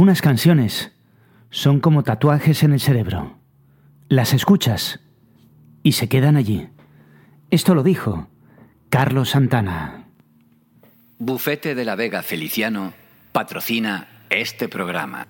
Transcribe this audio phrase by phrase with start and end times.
[0.00, 0.92] Unas canciones
[1.50, 3.36] son como tatuajes en el cerebro.
[4.08, 5.00] Las escuchas
[5.82, 6.70] y se quedan allí.
[7.50, 8.26] Esto lo dijo
[8.88, 10.06] Carlos Santana.
[11.18, 12.94] Bufete de la Vega Feliciano
[13.32, 15.28] patrocina este programa.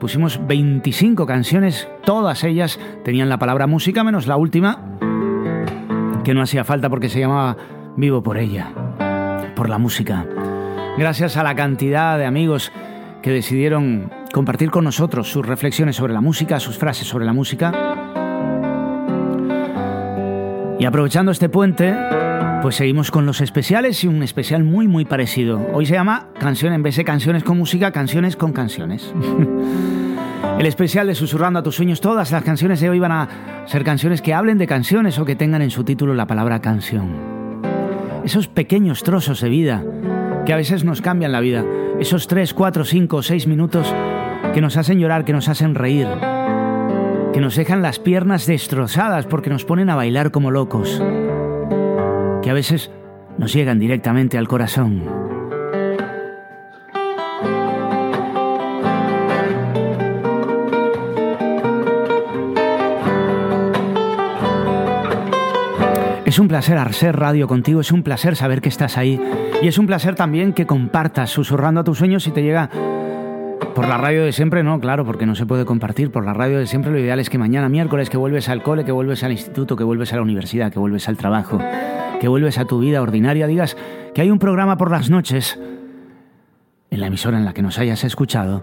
[0.00, 4.98] pusimos 25 canciones, todas ellas tenían la palabra música, menos la última,
[6.24, 7.56] que no hacía falta porque se llamaba
[7.96, 8.72] Vivo por ella,
[9.54, 10.26] por la música.
[10.96, 12.72] Gracias a la cantidad de amigos
[13.22, 18.21] que decidieron compartir con nosotros sus reflexiones sobre la música, sus frases sobre la música.
[20.82, 21.94] Y aprovechando este puente,
[22.60, 25.64] pues seguimos con los especiales y un especial muy muy parecido.
[25.72, 29.14] Hoy se llama Canción en vez de canciones con música, canciones con canciones.
[30.58, 33.28] El especial de Susurrando a tus sueños, todas las canciones de hoy van a
[33.66, 37.10] ser canciones que hablen de canciones o que tengan en su título la palabra canción.
[38.24, 39.84] Esos pequeños trozos de vida
[40.44, 41.64] que a veces nos cambian la vida.
[42.00, 43.94] Esos 3, 4, 5, 6 minutos
[44.52, 46.08] que nos hacen llorar, que nos hacen reír,
[47.32, 51.02] que nos dejan las piernas destrozadas porque nos ponen a bailar como locos,
[52.42, 52.90] que a veces
[53.38, 55.02] nos llegan directamente al corazón.
[66.26, 69.20] Es un placer hacer radio contigo, es un placer saber que estás ahí
[69.60, 72.70] y es un placer también que compartas susurrando a tus sueños si te llega
[73.74, 76.10] por la radio de siempre no, claro, porque no se puede compartir.
[76.10, 78.84] Por la radio de siempre lo ideal es que mañana miércoles que vuelves al cole,
[78.84, 81.58] que vuelves al instituto, que vuelves a la universidad, que vuelves al trabajo,
[82.20, 83.76] que vuelves a tu vida ordinaria, digas
[84.14, 85.58] que hay un programa por las noches
[86.90, 88.62] en la emisora en la que nos hayas escuchado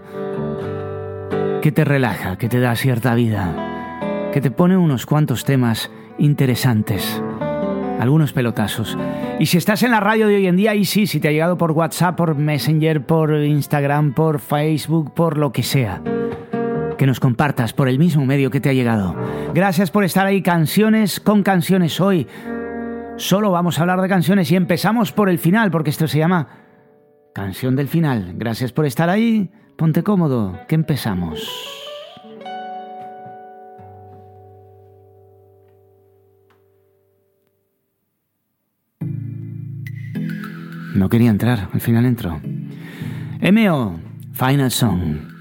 [1.60, 7.22] que te relaja, que te da cierta vida, que te pone unos cuantos temas interesantes
[8.00, 8.96] algunos pelotazos.
[9.38, 11.32] Y si estás en la radio de hoy en día, y sí, si te ha
[11.32, 16.02] llegado por WhatsApp, por Messenger, por Instagram, por Facebook, por lo que sea,
[16.96, 19.14] que nos compartas por el mismo medio que te ha llegado.
[19.54, 22.26] Gracias por estar ahí, canciones con canciones hoy.
[23.16, 26.48] Solo vamos a hablar de canciones y empezamos por el final, porque esto se llama
[27.34, 28.32] Canción del Final.
[28.36, 31.79] Gracias por estar ahí, ponte cómodo, que empezamos.
[41.00, 42.42] No quería entrar, al final entró.
[43.40, 43.98] M.O.
[44.34, 45.32] Final Song.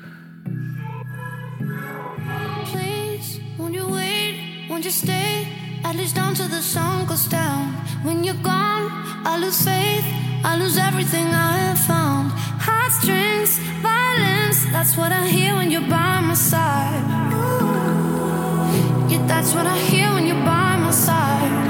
[2.72, 5.50] Please, won't you wait, won't you stay,
[5.84, 7.76] at least until the sun goes down.
[8.06, 8.90] When you're gone,
[9.26, 10.06] I lose faith,
[10.46, 12.32] I lose everything I have found.
[12.62, 17.04] Heartstrings, violence, that's what I hear when you're by my side.
[19.12, 21.69] Yeah, that's what I hear when you're by my side.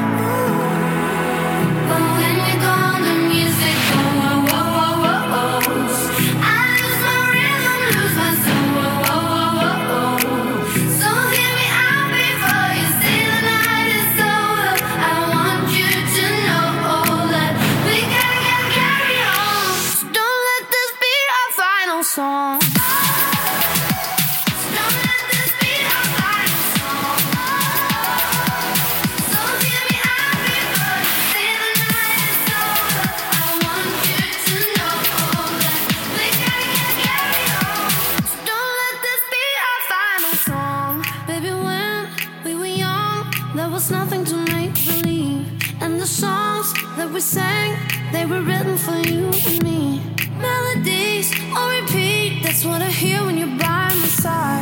[54.19, 54.58] side.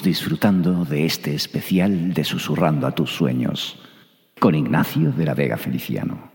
[0.00, 3.78] Disfrutando de este especial de Susurrando a tus sueños
[4.40, 6.30] con Ignacio de la Vega Feliciano.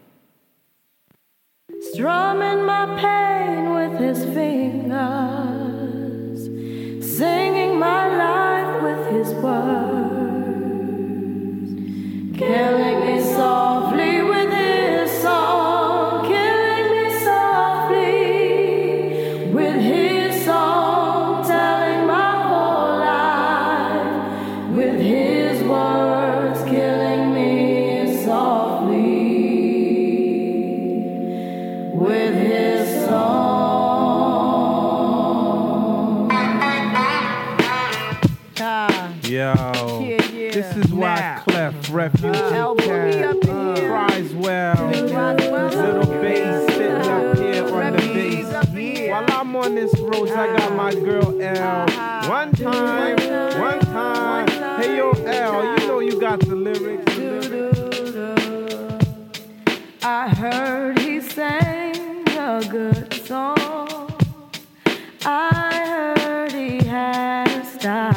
[41.89, 43.33] refuge uh, and care.
[43.87, 44.89] Cries well.
[44.89, 49.09] Little bass sitting up here on the bass.
[49.09, 51.83] While I'm on this road, I got my girl L.
[51.83, 52.29] Uh-huh.
[52.29, 53.17] One time,
[53.59, 54.47] one time.
[54.81, 57.13] Hey yo, L, you know you got the lyrics.
[60.03, 64.13] I heard he sang a good song.
[65.25, 68.16] I heard he had a style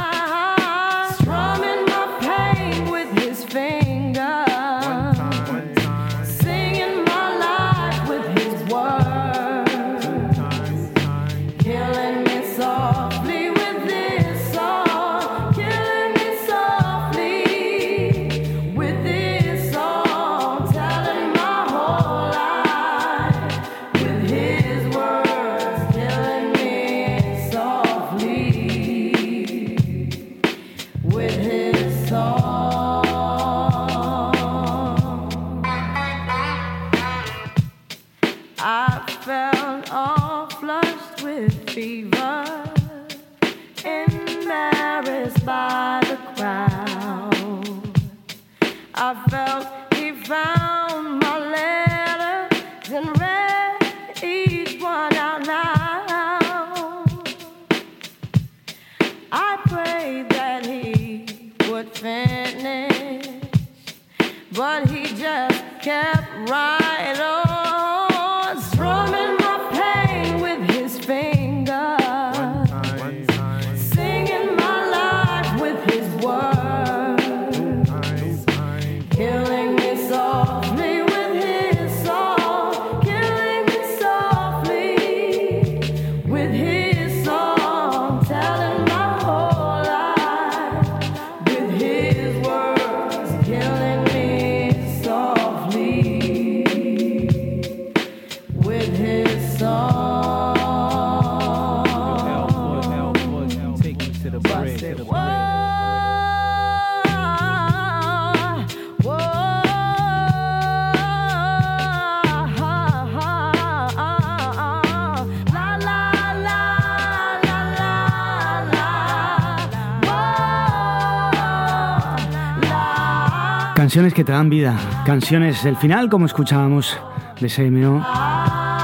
[123.91, 126.97] Canciones que te dan vida, canciones del final, como escuchábamos
[127.41, 128.01] de CMO,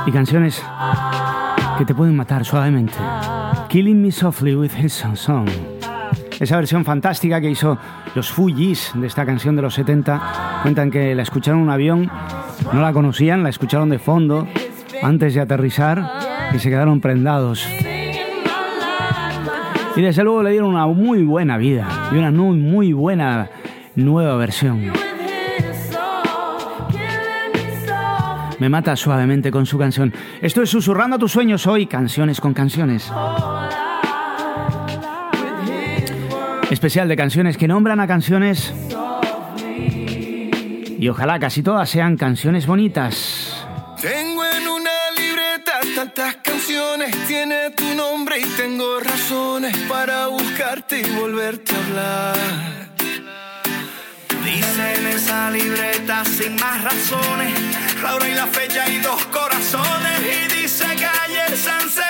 [0.06, 0.62] y canciones
[1.78, 2.98] que te pueden matar suavemente.
[3.70, 5.48] Killing Me Softly with His Song.
[6.38, 7.78] Esa versión fantástica que hizo
[8.16, 10.60] los Fugees de esta canción de los 70.
[10.64, 12.12] Cuentan que la escucharon en un avión,
[12.74, 14.46] no la conocían, la escucharon de fondo
[15.02, 16.04] antes de aterrizar
[16.54, 17.66] y se quedaron prendados.
[19.96, 23.50] Y desde luego le dieron una muy buena vida y una muy, muy buena
[23.98, 24.94] nueva versión.
[28.60, 30.14] Me mata suavemente con su canción.
[30.42, 33.12] Esto es Susurrando a tus sueños hoy, canciones con canciones.
[36.72, 38.74] Especial de canciones que nombran a canciones.
[41.00, 43.68] Y ojalá casi todas sean canciones bonitas.
[44.02, 51.20] Tengo en una libreta tantas canciones, tiene tu nombre y tengo razones para buscarte y
[51.20, 52.87] volverte a hablar
[54.80, 57.54] en esa libreta sin más razones.
[58.02, 60.20] La hora y la fecha y dos corazones.
[60.22, 62.07] Y dice que ayer Sanse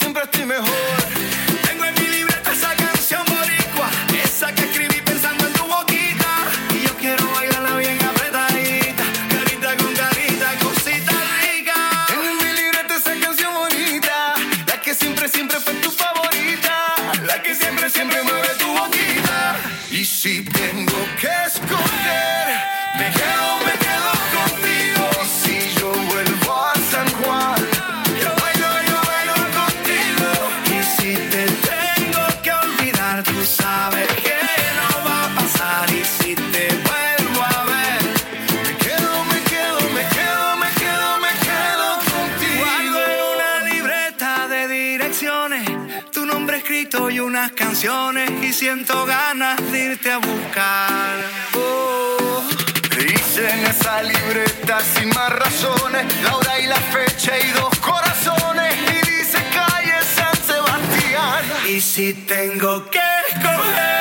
[0.00, 0.99] siempre estoy mejor.
[47.82, 51.16] y siento ganas de irte a buscar.
[51.56, 52.46] Oh.
[52.98, 58.74] Dice en esa libreta sin más razones, la hora y la fecha y dos corazones.
[58.76, 61.44] Y dice calle San Sebastián.
[61.70, 63.99] Y si tengo que escoger.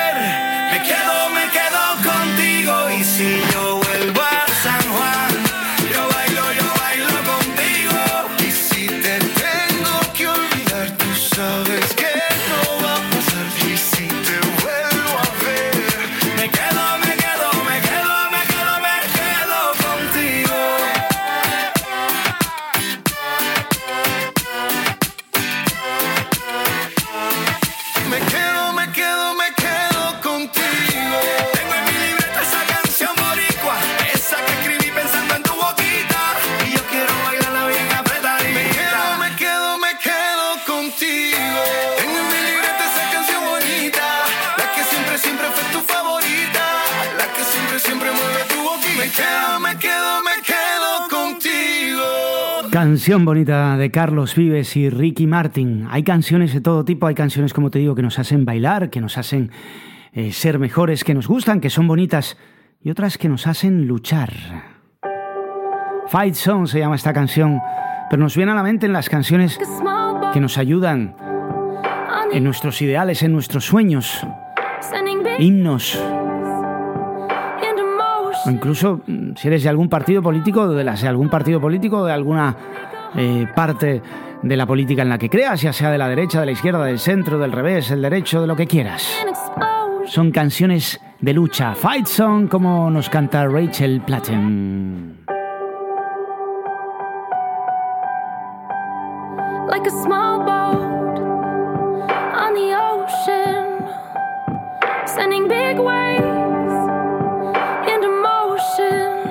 [53.10, 55.88] versión bonita de Carlos Vives y Ricky Martin.
[55.90, 59.02] Hay canciones de todo tipo, hay canciones, como te digo, que nos hacen bailar, que
[59.02, 59.50] nos hacen
[60.14, 62.38] eh, ser mejores, que nos gustan, que son bonitas,
[62.84, 64.32] y otras que nos hacen luchar.
[66.06, 67.60] Fight Song se llama esta canción,
[68.12, 69.58] pero nos viene a la mente en las canciones
[70.32, 71.16] que nos ayudan
[72.32, 74.24] en nuestros ideales, en nuestros sueños,
[75.40, 76.00] himnos.
[78.46, 82.06] O incluso mm, si eres de algún partido político, de las de algún partido político,
[82.06, 82.56] de alguna
[83.16, 84.02] eh, parte
[84.42, 86.86] de la política en la que creas, ya sea de la derecha, de la izquierda,
[86.86, 89.10] del centro, del revés, el derecho, de lo que quieras.
[90.06, 95.20] Son canciones de lucha, fight song, como nos canta Rachel Platten.
[99.80, 101.20] like a small boat
[102.44, 103.88] on the ocean,
[105.08, 106.76] sending big waves
[107.94, 109.30] into motion.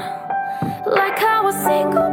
[0.86, 2.07] Like how a single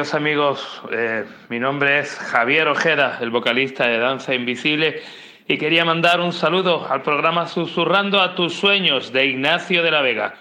[0.00, 5.02] queridos amigos, Eh, mi nombre es Javier Ojeda, el vocalista de Danza Invisible,
[5.46, 10.00] y quería mandar un saludo al programa Susurrando a tus sueños de Ignacio de la
[10.00, 10.36] Vega.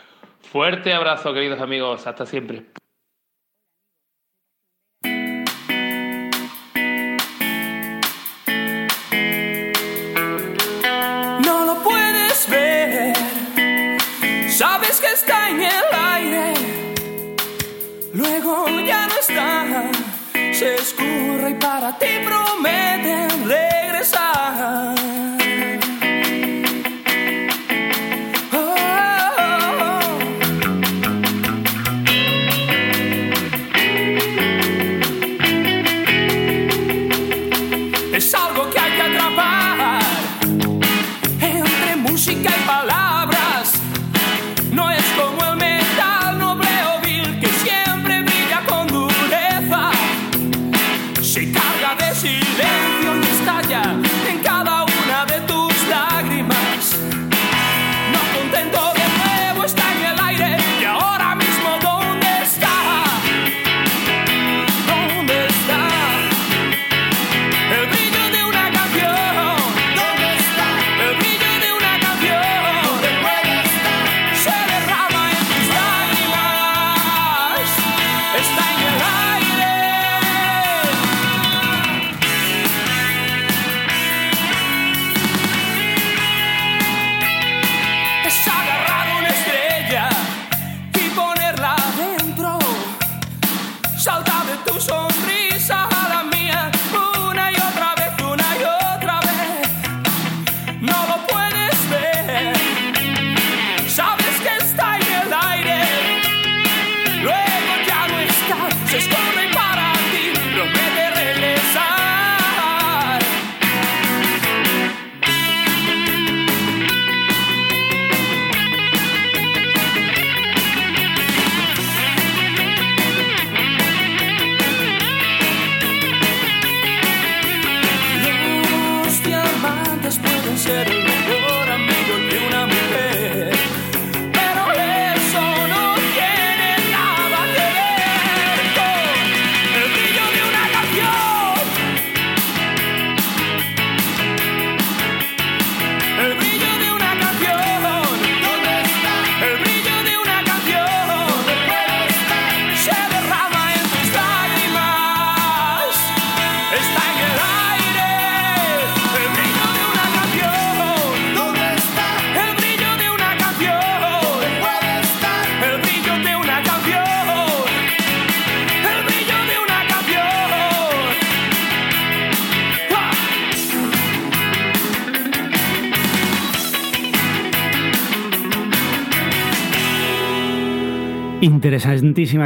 [0.49, 2.78] Fuerte abrazo queridos amigos, hasta siempre.
[21.89, 23.28] Escurre y para ti prometen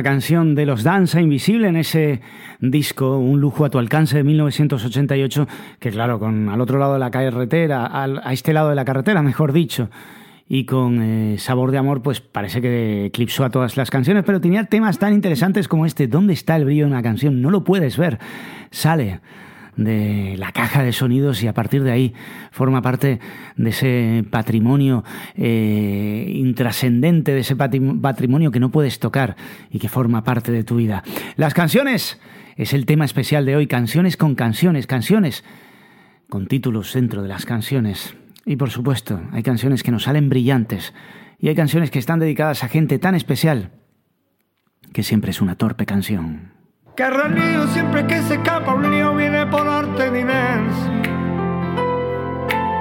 [0.01, 2.21] Canción de los Danza Invisible en ese
[2.59, 5.47] disco, Un lujo a tu alcance de 1988,
[5.79, 8.85] que claro, con al otro lado de la carretera, al- a este lado de la
[8.85, 9.89] carretera, mejor dicho,
[10.49, 14.41] y con eh, Sabor de Amor, pues parece que eclipsó a todas las canciones, pero
[14.41, 17.41] tenía temas tan interesantes como este, ¿Dónde está el brillo de una canción?
[17.41, 18.19] No lo puedes ver,
[18.71, 19.19] sale
[19.75, 22.13] de la caja de sonidos y a partir de ahí
[22.51, 23.19] forma parte
[23.55, 25.03] de ese patrimonio
[25.35, 29.35] eh, intrascendente, de ese patrim- patrimonio que no puedes tocar
[29.71, 31.03] y que forma parte de tu vida.
[31.35, 32.19] Las canciones
[32.55, 35.43] es el tema especial de hoy, canciones con canciones, canciones
[36.29, 38.15] con títulos dentro de las canciones.
[38.45, 40.93] Y por supuesto, hay canciones que nos salen brillantes
[41.39, 43.71] y hay canciones que están dedicadas a gente tan especial
[44.91, 46.51] que siempre es una torpe canción.
[46.95, 50.91] Que renío siempre que se escapa un lío viene por ordinance.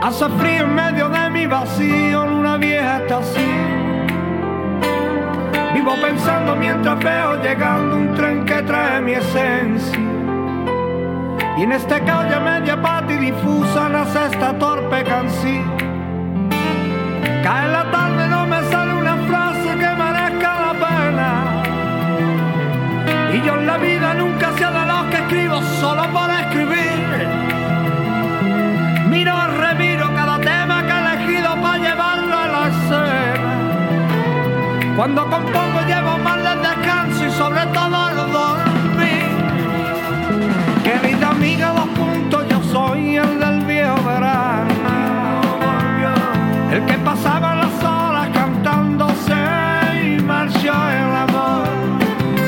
[0.03, 3.51] Hace frío en medio de mi vacío, luna vieja está así.
[5.73, 9.99] Vivo pensando mientras veo llegando un tren que trae mi esencia.
[11.57, 15.73] Y en este calle media pata y difusa nace esta torpe canción.
[17.43, 18.42] Cae la tarde, no
[35.03, 39.31] Cuando compongo llevo más el descanso y sobre todo el dormir.
[40.85, 44.71] Querida amiga, dos puntos, yo soy el del viejo verano.
[46.71, 49.35] El que pasaba las horas cantándose
[50.05, 51.67] y marchó el amor.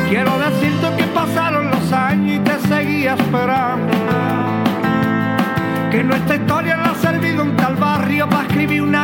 [0.09, 3.93] Quiero decirte que pasaron los años y te seguía esperando.
[5.91, 9.04] Que nuestra historia le ha servido un tal barrio para escribir una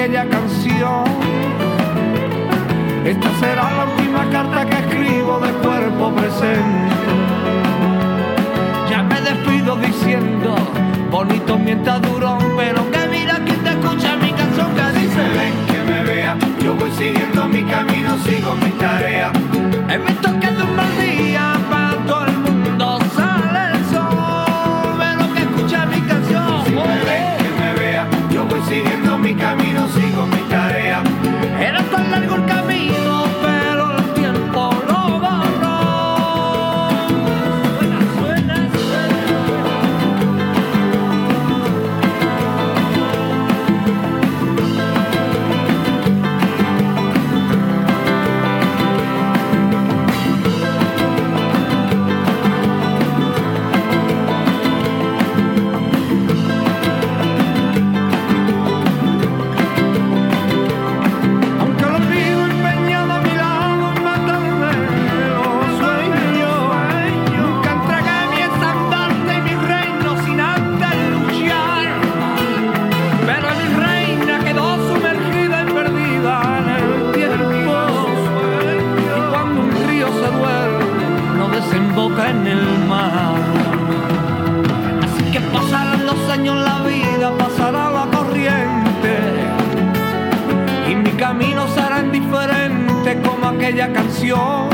[0.00, 1.04] aquella canción.
[3.04, 6.94] Esta será la última carta que escribo de cuerpo presente.
[8.88, 10.54] Ya me despido diciendo,
[11.10, 15.92] bonito mientras duró, pero que mira que te escucha mi canción que dice, ven que
[15.92, 19.30] me vea, yo voy siguiendo mi camino, sigo mi tarea.
[19.90, 21.52] En mi toque de un mal día,
[28.70, 29.88] siguiendo mi camino,
[91.20, 94.70] y mi camino será indiferente como aquella canción.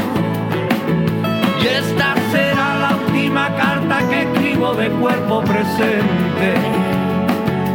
[1.60, 4.26] Y esta será la última carta que
[4.74, 6.54] de cuerpo presente.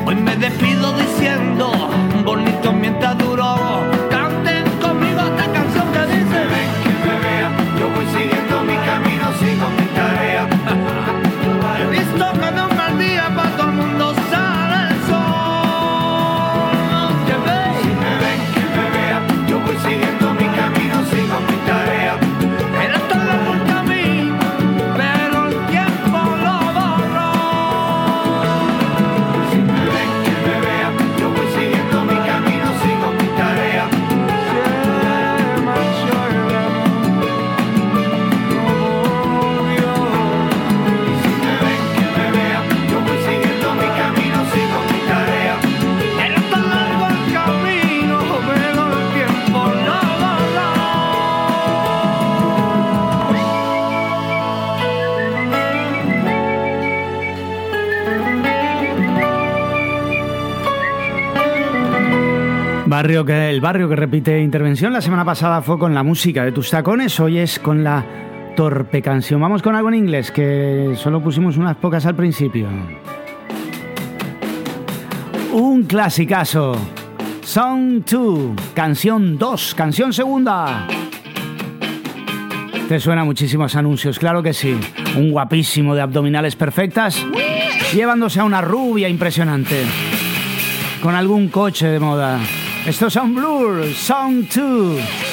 [0.06, 1.90] Hoy me despido diciendo,
[2.24, 2.61] bonito
[63.02, 64.94] Barrio que, el barrio que repite intervención.
[64.94, 68.06] La semana pasada fue con la música de tus tacones, hoy es con la
[68.56, 69.42] torpe canción.
[69.42, 72.68] Vamos con algo en inglés, que solo pusimos unas pocas al principio.
[75.52, 76.74] Un clasicazo.
[77.42, 80.86] Song 2, canción 2, canción segunda.
[82.88, 84.80] Te suena muchísimos anuncios, claro que sí.
[85.18, 87.26] Un guapísimo de abdominales perfectas,
[87.96, 89.86] llevándose a una rubia impresionante.
[91.02, 92.40] Con algún coche de moda.
[92.86, 95.31] Estos son Blur, Song 2.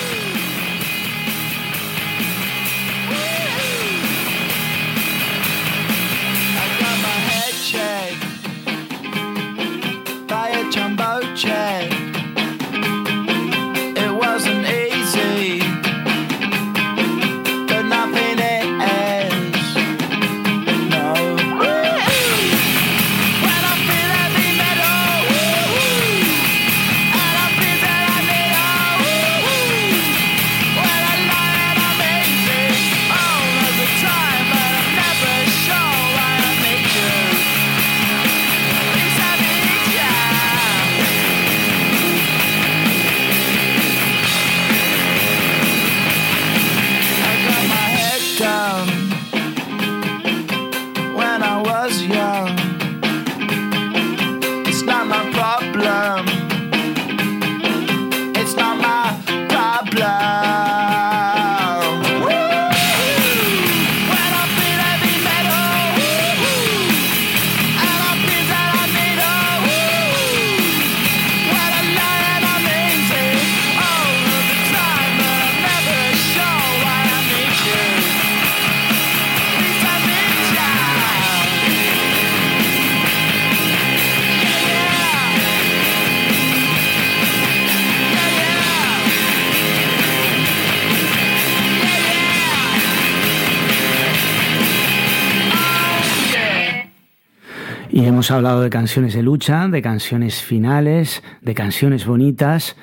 [98.29, 102.77] Hemos hablado de canciones de lucha, de canciones finales, de canciones bonitas,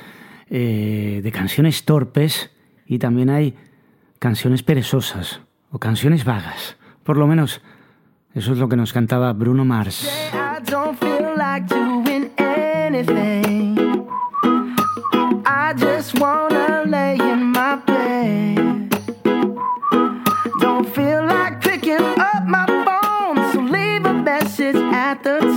[0.50, 2.50] eh, de canciones torpes
[2.88, 3.56] y también hay
[4.18, 6.78] canciones perezosas o canciones vagas.
[7.04, 7.62] Por lo menos
[8.34, 10.10] eso es lo que nos cantaba Bruno Mars.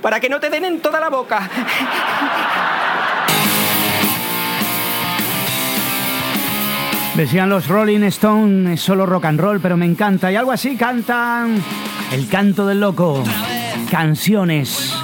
[0.00, 1.50] para que no te den en toda la boca.
[7.18, 10.30] Decían los Rolling Stone, es solo rock and roll, pero me encanta.
[10.30, 11.60] Y algo así cantan
[12.12, 13.24] El canto del loco.
[13.90, 14.94] Canciones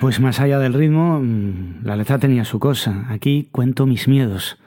[0.00, 0.40] Pues más.
[0.40, 3.06] Allá del ritmo, mm, la letra tenía su cosa.
[3.08, 4.58] Aquí cuento mis miedos.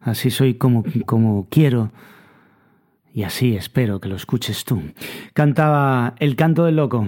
[0.00, 1.90] Así soy como, como quiero.
[3.14, 4.82] Y así espero que lo escuches tú.
[5.32, 7.06] Cantaba El canto del loco.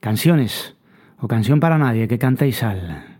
[0.00, 0.74] Canciones.
[1.18, 3.11] O canción para nadie que canta y sal.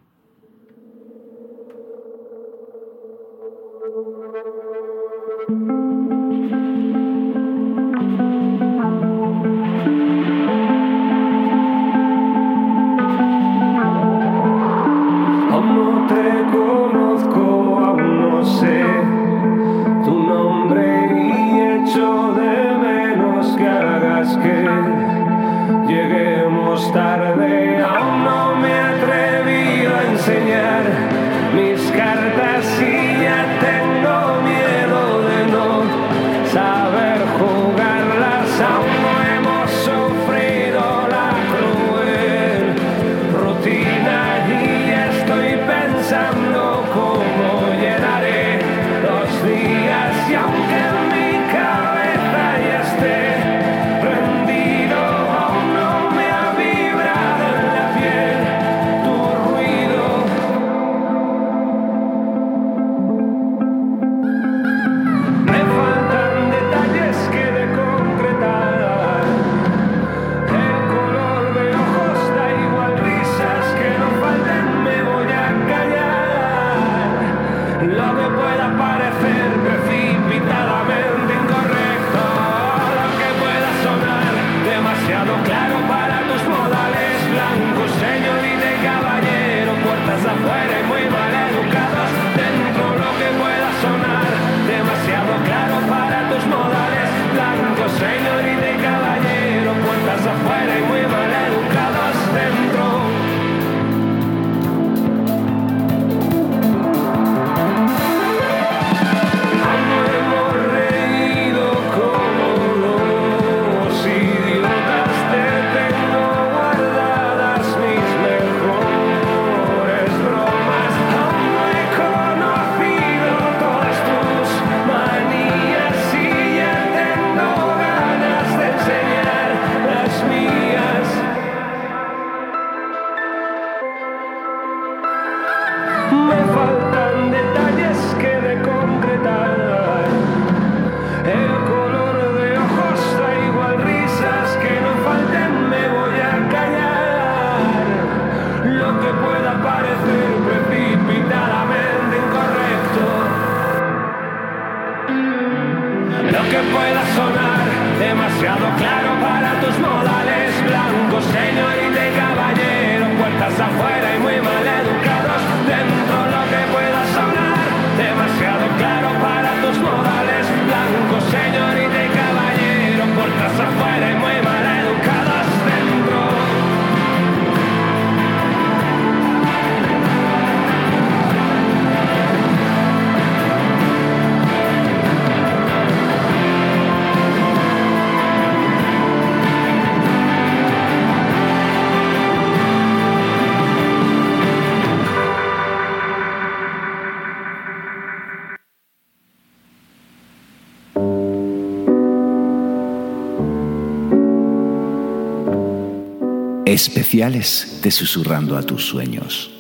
[206.73, 209.51] Especiales de Susurrando a tus sueños.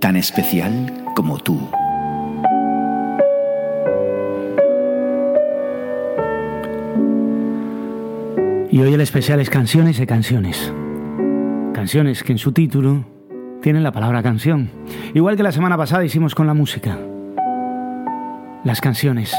[0.00, 1.60] Tan especial como tú.
[8.70, 10.72] Y hoy el especial es canciones de canciones.
[11.74, 13.04] Canciones que en su título
[13.60, 14.70] tienen la palabra canción.
[15.12, 16.98] Igual que la semana pasada hicimos con la música.
[18.64, 19.36] Las canciones.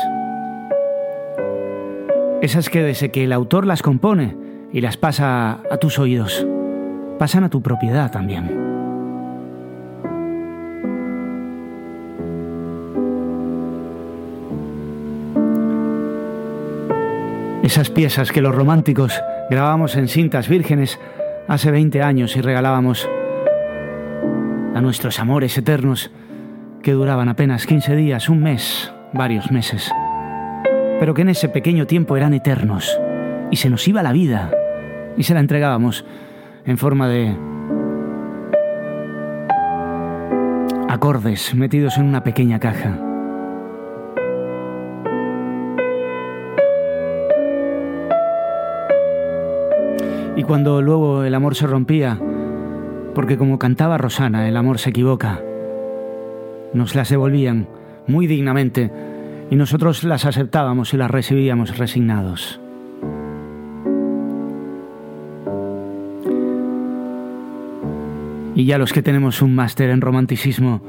[2.44, 4.38] Esas que desde que el autor las compone
[4.72, 6.46] y las pasa a tus oídos,
[7.22, 8.50] pasan a tu propiedad también.
[17.62, 21.00] Esas piezas que los románticos grabábamos en cintas vírgenes
[21.48, 23.08] hace 20 años y regalábamos
[24.74, 26.10] a nuestros amores eternos
[26.82, 29.92] que duraban apenas 15 días, un mes, varios meses,
[31.00, 33.00] pero que en ese pequeño tiempo eran eternos
[33.52, 34.50] y se nos iba la vida
[35.18, 36.04] y se la entregábamos
[36.66, 37.36] en forma de
[40.90, 43.00] acordes metidos en una pequeña caja.
[50.36, 52.18] Y cuando luego el amor se rompía
[53.14, 55.42] Porque como cantaba Rosana, el amor se equivoca.
[56.74, 57.68] Nos las devolvían
[58.08, 58.90] muy dignamente
[59.50, 62.61] y nosotros las aceptábamos y las recibíamos resignados.
[68.56, 70.82] Y ya los que tenemos un máster en romanticismo,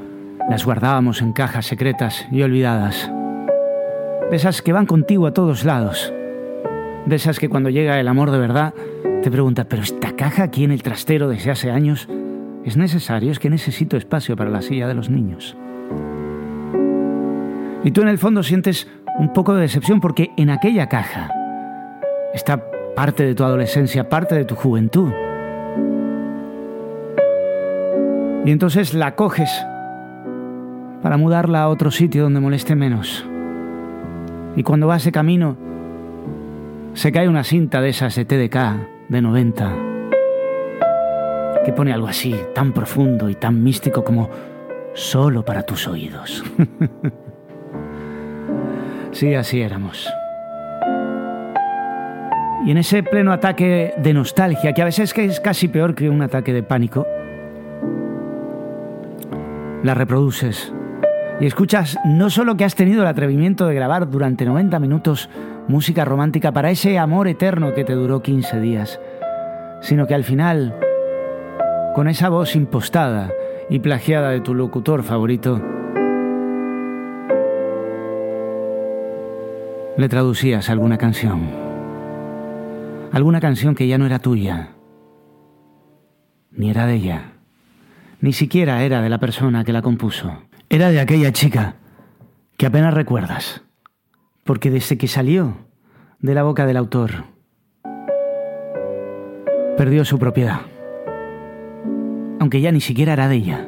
[0.49, 3.11] las guardábamos en cajas secretas y olvidadas.
[4.29, 6.13] De esas que van contigo a todos lados.
[7.05, 8.73] De esas que cuando llega el amor de verdad,
[9.21, 12.09] te preguntas, pero esta caja aquí en el trastero desde hace años,
[12.65, 13.31] ¿es necesario?
[13.31, 15.55] Es que necesito espacio para la silla de los niños.
[17.83, 18.87] Y tú en el fondo sientes
[19.19, 21.29] un poco de decepción porque en aquella caja
[22.33, 22.63] está
[22.95, 25.11] parte de tu adolescencia, parte de tu juventud.
[28.45, 29.49] Y entonces la coges
[31.01, 33.25] para mudarla a otro sitio donde moleste menos.
[34.55, 35.57] Y cuando vas de camino,
[36.93, 39.73] se cae una cinta de esas de TDK de 90
[41.65, 44.29] que pone algo así, tan profundo y tan místico como
[44.93, 46.43] solo para tus oídos.
[49.11, 50.11] sí, así éramos.
[52.65, 56.21] Y en ese pleno ataque de nostalgia, que a veces es casi peor que un
[56.21, 57.07] ataque de pánico,
[59.83, 60.73] la reproduces.
[61.39, 65.29] Y escuchas no solo que has tenido el atrevimiento de grabar durante 90 minutos
[65.67, 68.99] música romántica para ese amor eterno que te duró 15 días,
[69.81, 70.75] sino que al final,
[71.95, 73.31] con esa voz impostada
[73.69, 75.61] y plagiada de tu locutor favorito,
[79.97, 81.49] le traducías alguna canción,
[83.11, 84.69] alguna canción que ya no era tuya,
[86.51, 87.32] ni era de ella
[88.23, 90.43] ni siquiera era de la persona que la compuso.
[90.69, 91.75] Era de aquella chica
[92.55, 93.63] que apenas recuerdas,
[94.45, 95.57] porque desde que salió
[96.21, 97.25] de la boca del autor,
[99.75, 100.61] perdió su propiedad.
[102.39, 103.67] Aunque ya ni siquiera era de ella,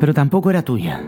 [0.00, 1.02] pero tampoco era tuya.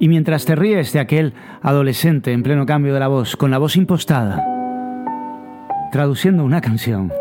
[0.00, 3.58] Y mientras te ríes de aquel adolescente en pleno cambio de la voz, con la
[3.58, 4.44] voz impostada,
[5.92, 7.12] traduciendo una canción,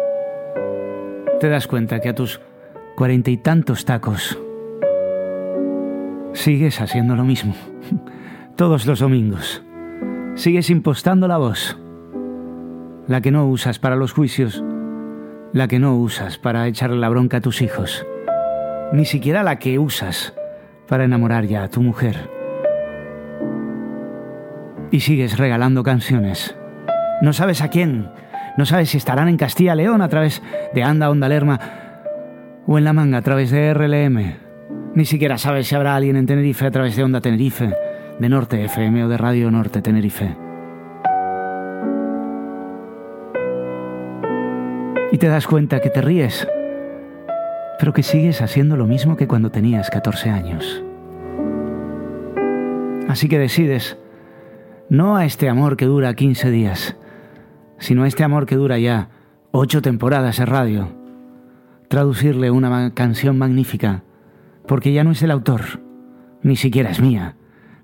[1.39, 2.41] te das cuenta que a tus
[2.95, 4.37] cuarenta y tantos tacos.
[6.33, 7.55] Sigues haciendo lo mismo.
[8.55, 9.63] Todos los domingos.
[10.35, 11.77] Sigues impostando la voz.
[13.07, 14.63] La que no usas para los juicios.
[15.53, 18.05] La que no usas para echarle la bronca a tus hijos.
[18.93, 20.33] Ni siquiera la que usas
[20.87, 22.29] para enamorar ya a tu mujer.
[24.91, 26.55] Y sigues regalando canciones.
[27.21, 28.09] No sabes a quién.
[28.57, 31.82] No sabes si estarán en Castilla León a través de Anda Onda Lerma
[32.67, 34.35] o en la manga a través de RLM.
[34.95, 37.73] Ni siquiera sabes si habrá alguien en Tenerife a través de Onda Tenerife,
[38.19, 40.35] de Norte FM o de Radio Norte Tenerife.
[45.11, 46.47] Y te das cuenta que te ríes,
[47.79, 50.83] pero que sigues haciendo lo mismo que cuando tenías 14 años.
[53.07, 53.97] Así que decides,
[54.89, 56.95] no a este amor que dura 15 días,
[57.77, 59.09] sino a este amor que dura ya
[59.51, 61.02] 8 temporadas en radio
[61.93, 64.01] traducirle una canción magnífica,
[64.67, 65.79] porque ya no es el autor,
[66.41, 67.35] ni siquiera es mía,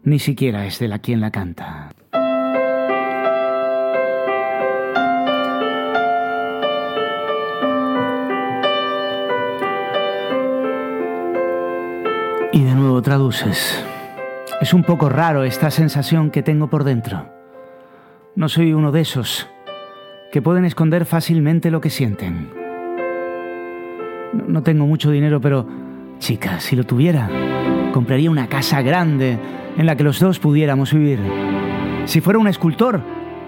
[0.02, 1.92] ni siquiera es de la quien la canta.
[12.52, 13.86] Y de nuevo traduces.
[14.60, 17.30] Es un poco raro esta sensación que tengo por dentro.
[18.36, 19.48] No soy uno de esos
[20.32, 22.59] que pueden esconder fácilmente lo que sienten.
[24.34, 25.66] No, tengo mucho dinero, pero,
[26.20, 27.30] chica, si lo tuviera,
[27.94, 29.38] compraría una casa grande
[29.78, 31.20] en la que los dos pudiéramos vivir.
[32.06, 33.02] Si fuera un escultor,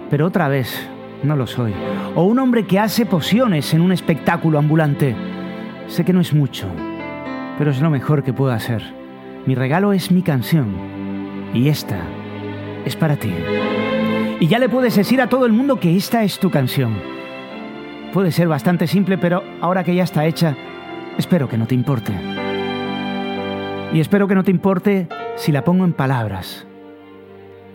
[0.09, 0.89] pero otra vez
[1.23, 1.73] no lo soy.
[2.15, 5.15] O un hombre que hace pociones en un espectáculo ambulante.
[5.88, 6.67] Sé que no es mucho,
[7.57, 8.82] pero es lo mejor que puedo hacer.
[9.45, 10.67] Mi regalo es mi canción.
[11.53, 11.99] Y esta
[12.86, 13.34] es para ti.
[14.39, 16.95] Y ya le puedes decir a todo el mundo que esta es tu canción.
[18.13, 20.55] Puede ser bastante simple, pero ahora que ya está hecha,
[21.18, 22.14] espero que no te importe.
[23.93, 26.66] Y espero que no te importe si la pongo en palabras.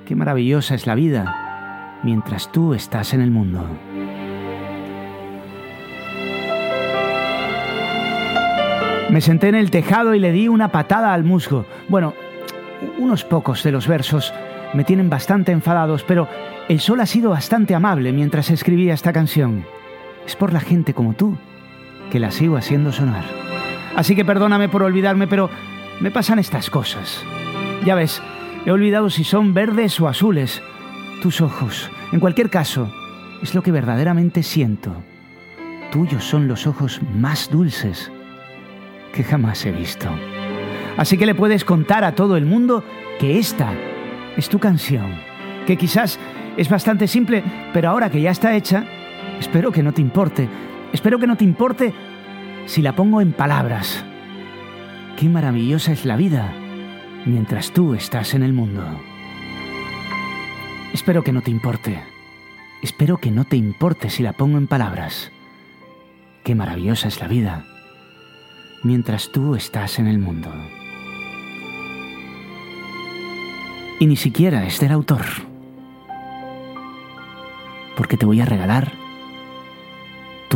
[0.06, 3.66] Qué maravillosa es la vida mientras tú estás en el mundo.
[9.10, 11.64] Me senté en el tejado y le di una patada al musgo.
[11.88, 12.14] Bueno,
[12.98, 14.32] unos pocos de los versos
[14.74, 16.28] me tienen bastante enfadados, pero
[16.68, 19.64] el sol ha sido bastante amable mientras escribía esta canción.
[20.26, 21.36] Es por la gente como tú
[22.10, 23.24] que la sigo haciendo sonar.
[23.94, 25.48] Así que perdóname por olvidarme, pero
[26.00, 27.24] me pasan estas cosas.
[27.84, 28.22] Ya ves,
[28.64, 30.62] he olvidado si son verdes o azules.
[31.22, 32.92] Tus ojos, en cualquier caso,
[33.42, 34.92] es lo que verdaderamente siento.
[35.92, 38.10] tuyos son los ojos más dulces
[39.12, 40.08] que jamás he visto.
[40.96, 42.84] Así que le puedes contar a todo el mundo
[43.18, 43.72] que esta
[44.36, 45.14] es tu canción,
[45.66, 46.18] que quizás
[46.56, 47.42] es bastante simple,
[47.72, 48.84] pero ahora que ya está hecha,
[49.38, 50.48] espero que no te importe.
[50.92, 51.92] Espero que no te importe
[52.66, 54.04] si la pongo en palabras.
[55.16, 56.52] Qué maravillosa es la vida
[57.24, 58.84] mientras tú estás en el mundo.
[60.92, 62.02] Espero que no te importe.
[62.82, 65.32] Espero que no te importe si la pongo en palabras.
[66.44, 67.64] Qué maravillosa es la vida
[68.82, 70.52] mientras tú estás en el mundo.
[73.98, 75.24] Y ni siquiera es del autor.
[77.96, 79.05] Porque te voy a regalar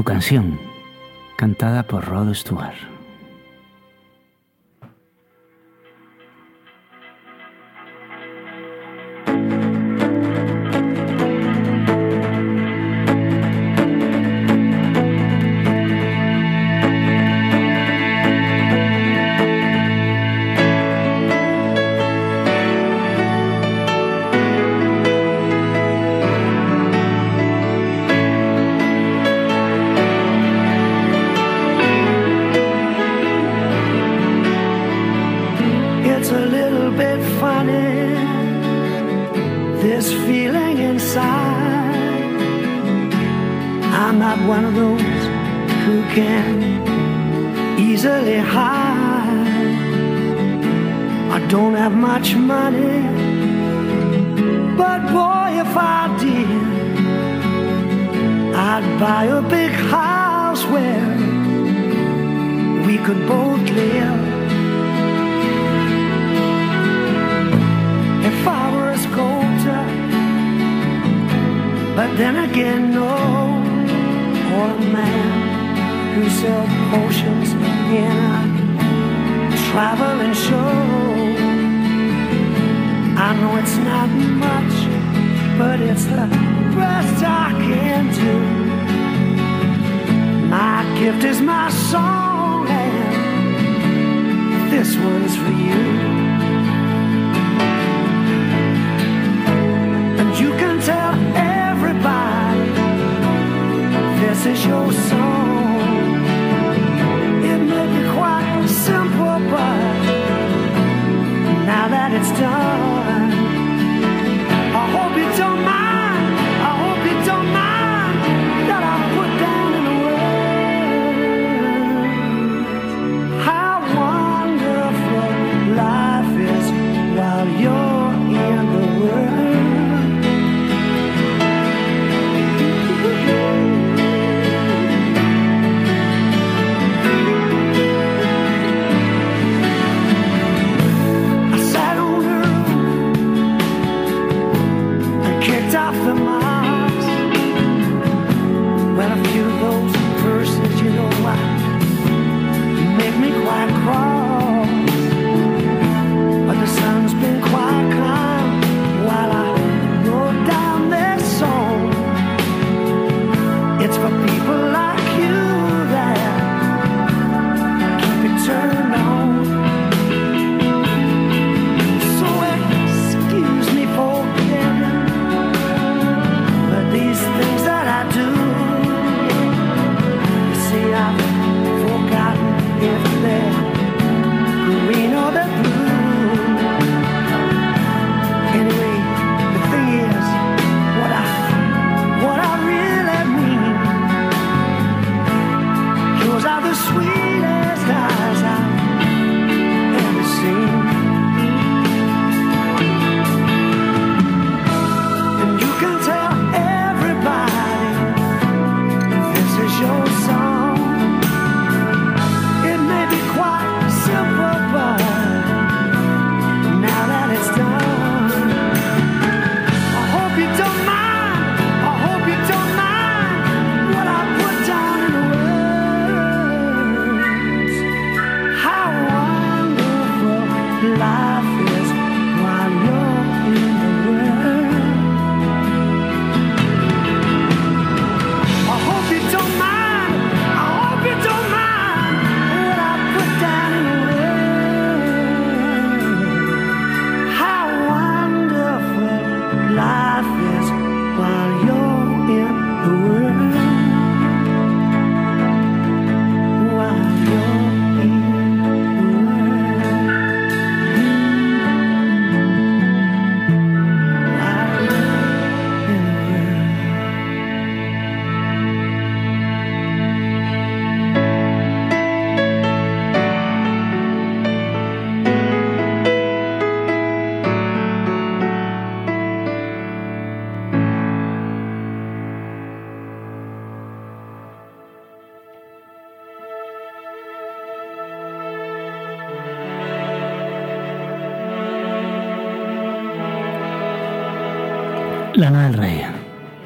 [0.01, 0.59] tu canción,
[1.37, 3.00] cantada por Rod Stewart.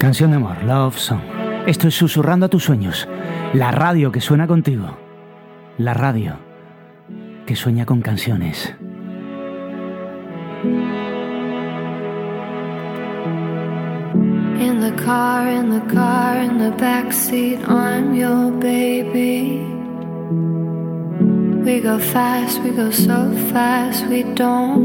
[0.04, 1.22] Canción de amor, Love Song.
[1.66, 3.08] Esto es Susurrando a tus sueños.
[3.54, 4.98] La radio que suena contigo.
[5.78, 6.36] La radio
[7.46, 8.74] que sueña con canciones.
[14.60, 19.64] In the car, in the car, in the backseat, I'm your baby.
[21.64, 24.83] We go fast, we go so fast, we don't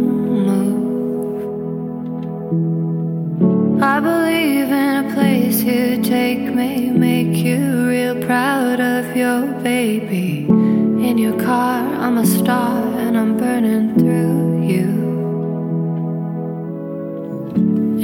[9.10, 10.46] of your baby.
[10.48, 14.88] In your car, I'm a star and I'm burning through you.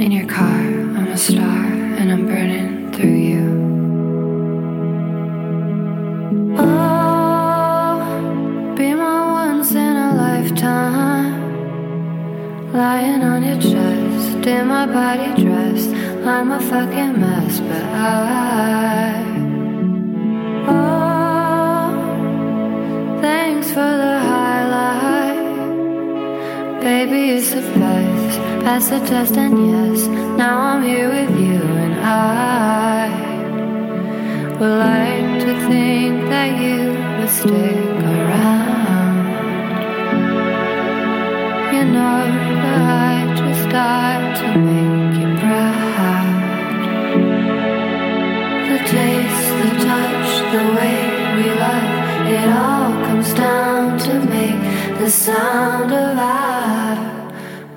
[0.02, 0.60] In your car,
[0.98, 1.64] I'm a star
[1.98, 3.46] and I'm burning through you.
[6.58, 7.98] Oh,
[8.76, 11.34] be my once in a lifetime.
[12.72, 15.86] Lying on your chest, in my body dress.
[16.26, 18.95] I'm a fucking mess, but I.
[20.68, 21.06] Oh,
[29.02, 30.06] you and yes,
[30.38, 30.76] now
[32.02, 33.10] I
[34.58, 36.78] would like to think that you
[37.20, 39.16] mistake around.
[41.74, 42.20] You know
[42.62, 45.25] that I just died to make you
[50.56, 50.98] the way
[51.36, 54.60] we love, it all comes down to make
[54.98, 56.96] the sound of our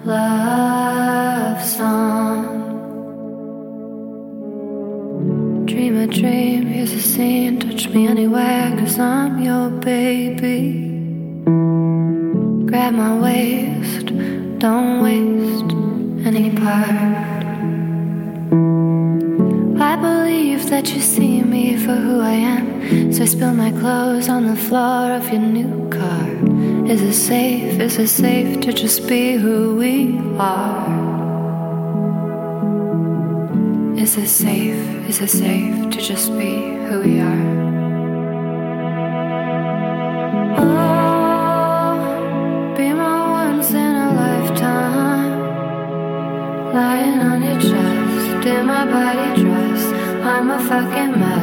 [0.06, 2.46] love song.
[5.66, 10.62] Dream a dream, here's a scene, touch me anywhere, cause I'm your baby.
[12.70, 14.06] Grab my waist,
[14.60, 15.72] don't waste
[16.26, 17.20] any part.
[19.92, 24.30] I believe that you see me for who I am, so I spill my clothes
[24.30, 26.28] on the floor of your new car.
[26.90, 27.80] Is it safe?
[27.80, 30.90] Is it safe to just be who we are?
[33.96, 35.08] Is it safe?
[35.08, 37.46] Is it safe to just be who we are?
[40.58, 41.94] Oh,
[42.76, 45.32] be my once in a lifetime.
[46.74, 49.84] Lying on your chest, in my body dress.
[50.26, 51.29] I'm a fucking mess,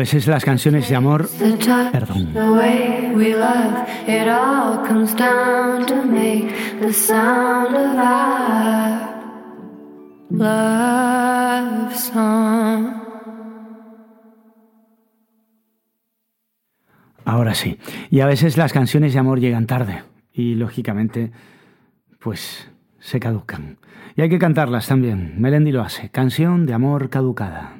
[0.00, 1.28] veces las canciones de amor...
[1.92, 2.32] Perdón.
[17.26, 17.78] Ahora sí.
[18.08, 20.02] Y a veces las canciones de amor llegan tarde.
[20.32, 21.30] Y lógicamente,
[22.18, 22.70] pues
[23.00, 23.76] se caducan.
[24.16, 25.34] Y hay que cantarlas también.
[25.36, 26.08] Melendi lo hace.
[26.08, 27.79] Canción de amor caducada.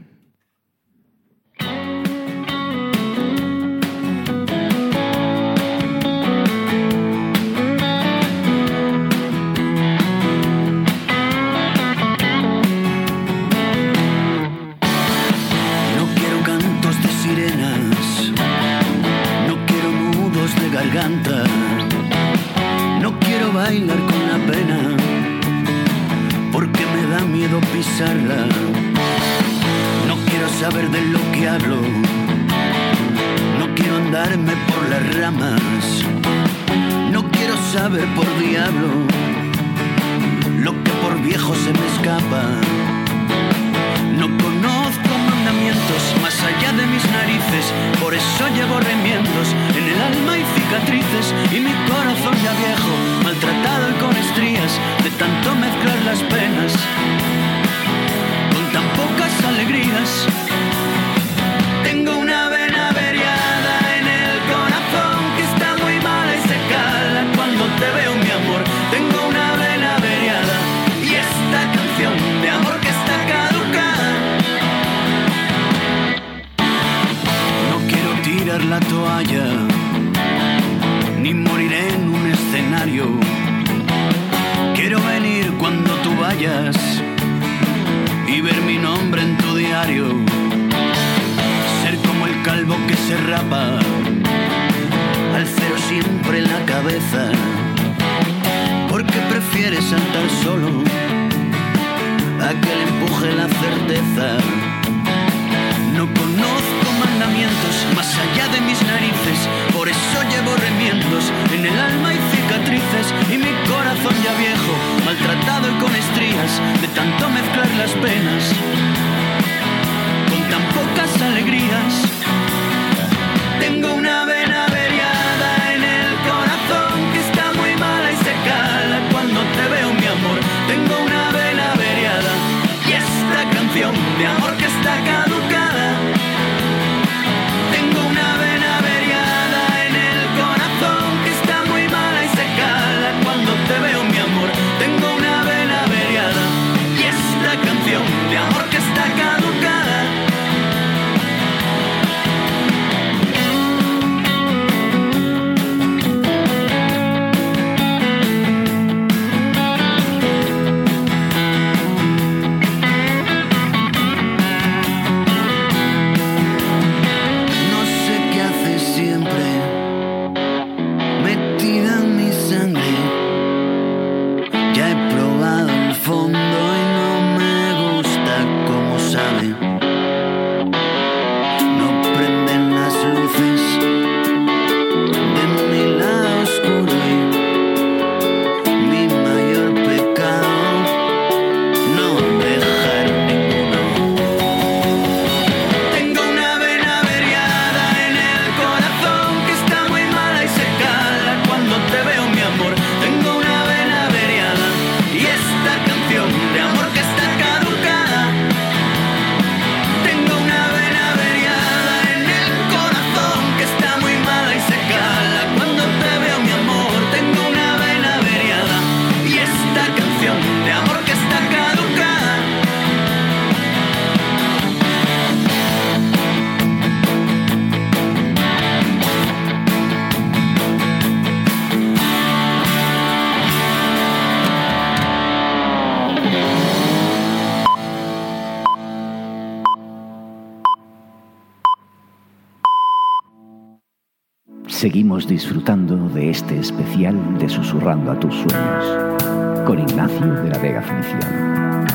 [245.31, 251.87] disfrutando de este especial de Susurrando a tus sueños con Ignacio de la Vega Feliciano.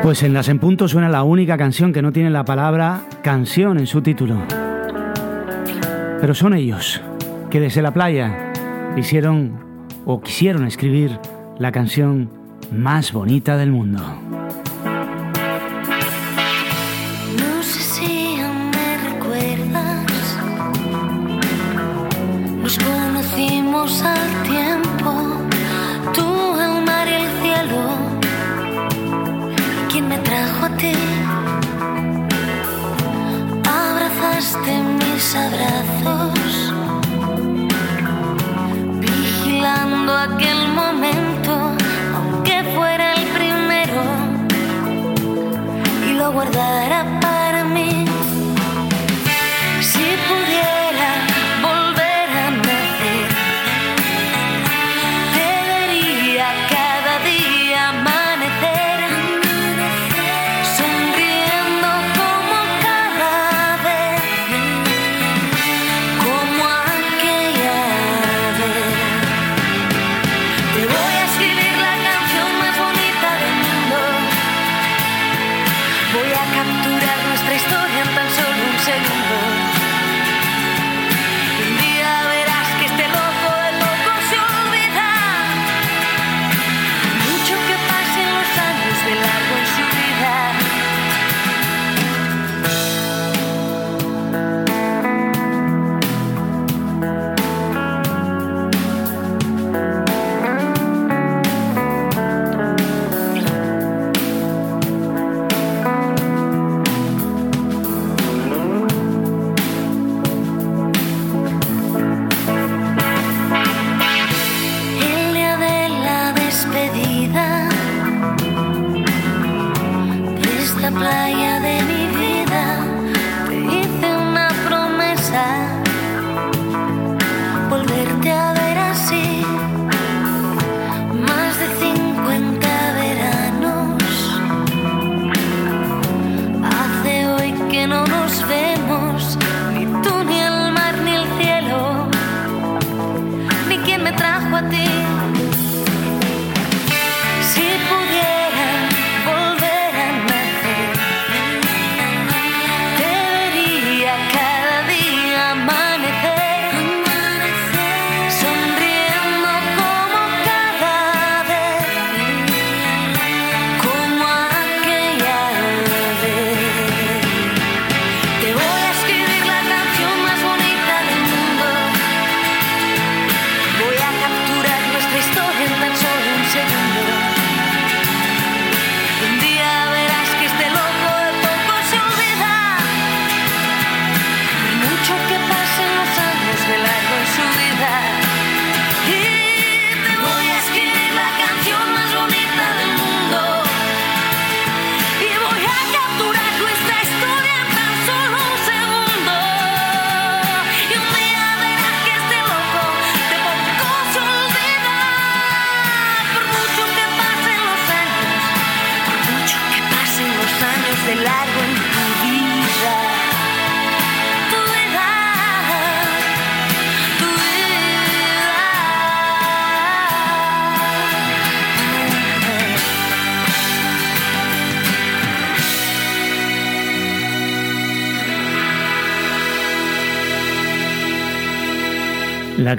[0.00, 3.80] Pues en las en punto suena la única canción que no tiene la palabra canción
[3.80, 4.36] en su título.
[6.20, 7.02] Pero son ellos
[7.50, 8.52] que desde la playa
[8.96, 9.58] hicieron
[10.06, 11.18] o quisieron escribir
[11.58, 12.30] la canción
[12.70, 14.31] más bonita del mundo.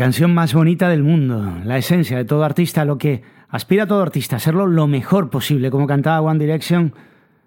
[0.03, 4.01] canción más bonita del mundo, la esencia de todo artista, lo que aspira a todo
[4.01, 6.93] artista, hacerlo lo mejor posible, como cantaba One Direction,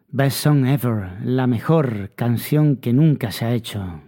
[0.09, 4.01] Best Song Ever, la mejor canción que nunca se ha hecho.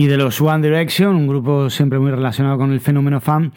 [0.00, 3.52] y de los One Direction, un grupo siempre muy relacionado con el fenómeno fan,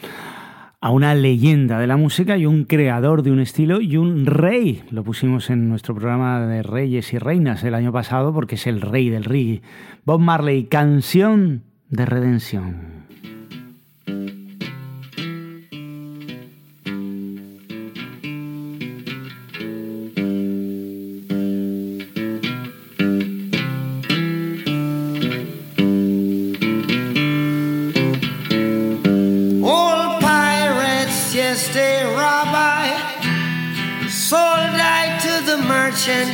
[0.78, 4.82] a una leyenda de la música y un creador de un estilo y un rey.
[4.90, 8.82] Lo pusimos en nuestro programa de Reyes y Reinas el año pasado porque es el
[8.82, 9.62] rey del reggae.
[10.04, 12.93] Bob Marley, canción de redención.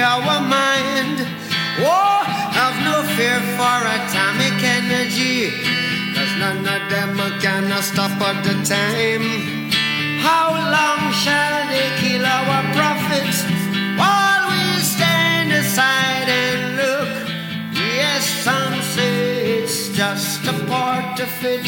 [0.00, 1.18] Our mind.
[1.80, 2.22] Oh,
[2.54, 5.50] have no fear for atomic energy.
[6.14, 9.26] Cause none of them can stop at the time.
[10.22, 13.42] How long shall they kill our prophets
[13.98, 17.12] while we stand aside and look?
[17.74, 21.66] Yes, some say it's just a part of it.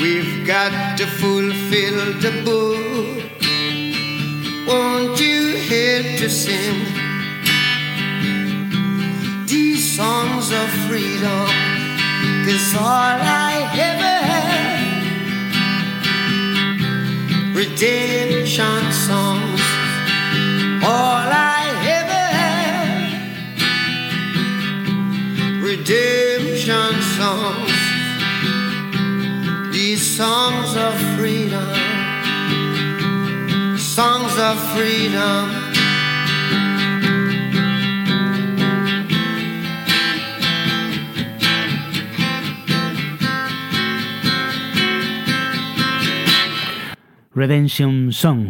[0.00, 3.20] We've got to fulfill the book.
[4.66, 6.89] Won't you help to sing
[10.90, 11.46] freedom?
[12.44, 13.54] Cause all I
[13.90, 14.80] ever had,
[17.54, 19.62] redemption songs.
[20.82, 21.62] All I
[21.98, 23.22] ever had
[25.62, 27.80] redemption songs.
[29.72, 31.70] These songs of freedom,
[33.78, 35.59] songs of freedom.
[47.40, 48.44] Redemption Song.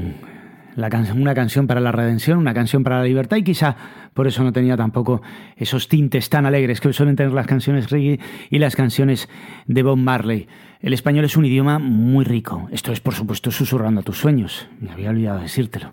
[0.75, 3.77] La can- una canción para la redención, una canción para la libertad y quizá
[4.15, 5.23] por eso no tenía tampoco
[5.57, 8.19] esos tintes tan alegres que suelen tener las canciones reggae
[8.51, 9.29] y las canciones
[9.69, 10.49] de Bob Marley.
[10.81, 12.69] El español es un idioma muy rico.
[12.73, 14.67] Esto es, por supuesto, susurrando a tus sueños.
[14.81, 15.93] Me había olvidado decírtelo.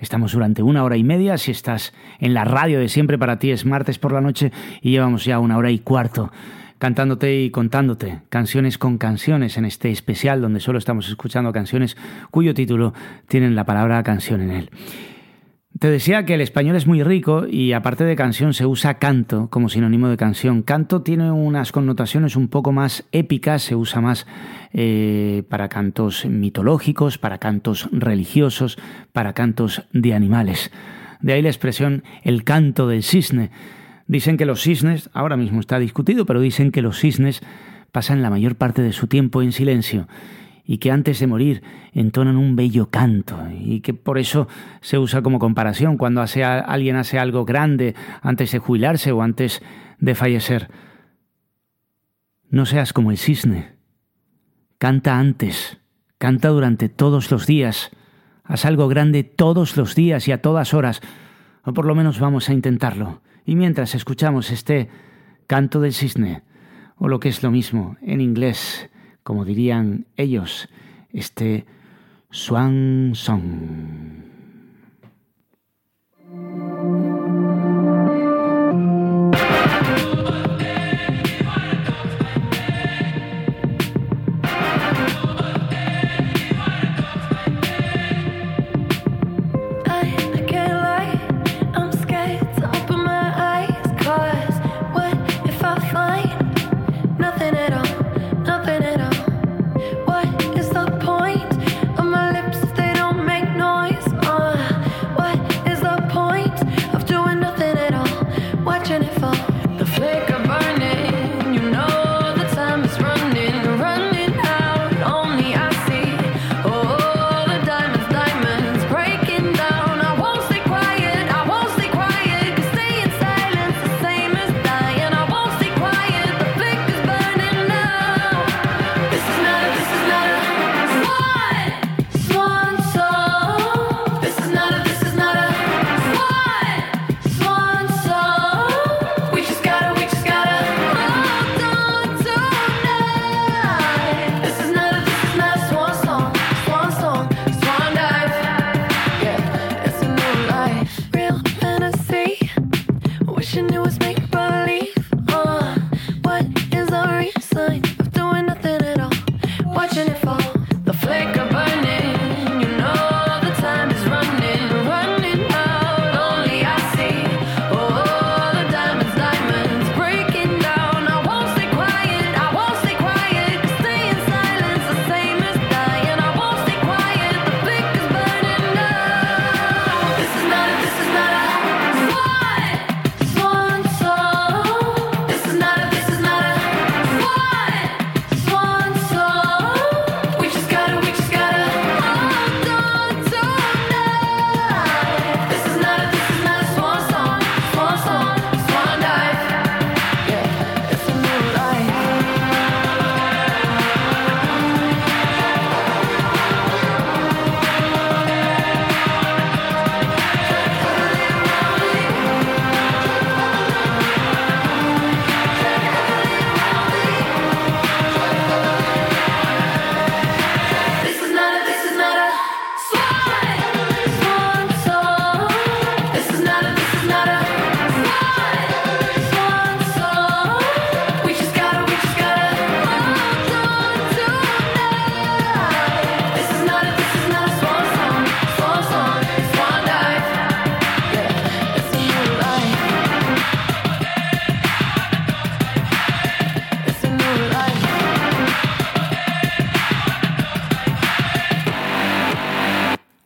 [0.00, 1.38] Estamos durante una hora y media.
[1.38, 4.50] Si estás en la radio de siempre, para ti es martes por la noche
[4.80, 6.32] y llevamos ya una hora y cuarto
[6.82, 11.96] cantándote y contándote canciones con canciones en este especial donde solo estamos escuchando canciones
[12.32, 12.92] cuyo título
[13.28, 14.70] tienen la palabra canción en él.
[15.78, 19.48] Te decía que el español es muy rico y aparte de canción se usa canto
[19.48, 20.62] como sinónimo de canción.
[20.62, 24.26] Canto tiene unas connotaciones un poco más épicas, se usa más
[24.72, 28.76] eh, para cantos mitológicos, para cantos religiosos,
[29.12, 30.72] para cantos de animales.
[31.20, 33.52] De ahí la expresión el canto del cisne.
[34.06, 37.40] Dicen que los cisnes, ahora mismo está discutido, pero dicen que los cisnes
[37.92, 40.08] pasan la mayor parte de su tiempo en silencio
[40.64, 41.62] y que antes de morir
[41.92, 44.48] entonan un bello canto y que por eso
[44.80, 49.62] se usa como comparación cuando hace alguien hace algo grande antes de jubilarse o antes
[49.98, 50.70] de fallecer.
[52.48, 53.72] No seas como el cisne.
[54.78, 55.78] Canta antes,
[56.18, 57.90] canta durante todos los días.
[58.44, 61.00] Haz algo grande todos los días y a todas horas,
[61.64, 63.22] o por lo menos vamos a intentarlo.
[63.44, 64.88] Y mientras escuchamos este
[65.46, 66.42] canto del cisne,
[66.96, 68.88] o lo que es lo mismo en inglés,
[69.22, 70.68] como dirían ellos,
[71.12, 71.66] este
[72.30, 74.31] swan song.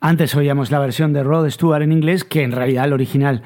[0.07, 3.43] Antes oíamos la versión de Rod Stewart en inglés, que en realidad el original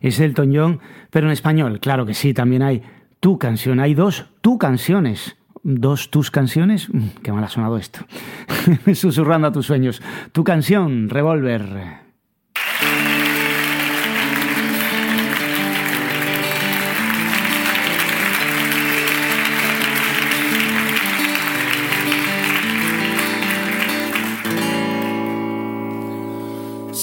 [0.00, 0.80] es Elton John,
[1.10, 2.82] pero en español, claro que sí, también hay
[3.18, 5.36] tu canción, hay dos tu canciones.
[5.64, 6.88] ¿Dos tus canciones?
[6.88, 8.06] Mm, Qué mal ha sonado esto.
[8.94, 10.00] Susurrando a tus sueños.
[10.30, 12.03] Tu canción, Revolver.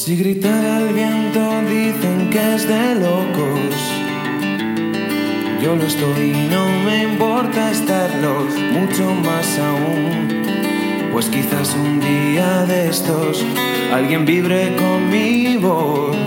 [0.03, 3.75] Si gritar al viento dicen que es de locos,
[5.61, 10.41] yo lo estoy y no me importa estarlo, mucho más aún.
[11.13, 13.45] Pues quizás un día de estos
[13.93, 16.17] alguien vibre con mi voz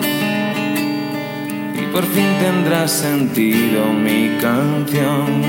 [1.75, 5.43] y por fin tendrá sentido mi canción.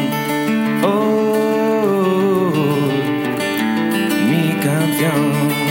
[0.82, 2.52] Oh,
[4.28, 5.65] mi canción.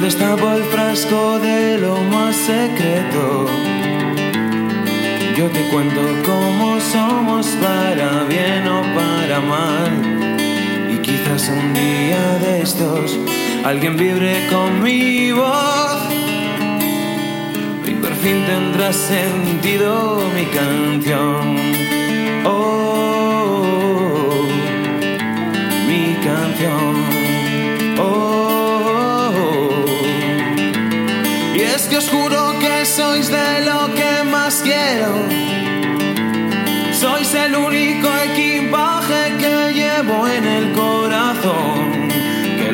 [0.00, 3.46] Yo el frasco de lo más secreto.
[5.36, 10.92] Yo te cuento cómo somos para bien o para mal.
[10.92, 13.18] Y quizás un día de estos
[13.64, 16.02] alguien vibre con mi voz.
[17.86, 21.85] Y por fin tendrá sentido mi canción.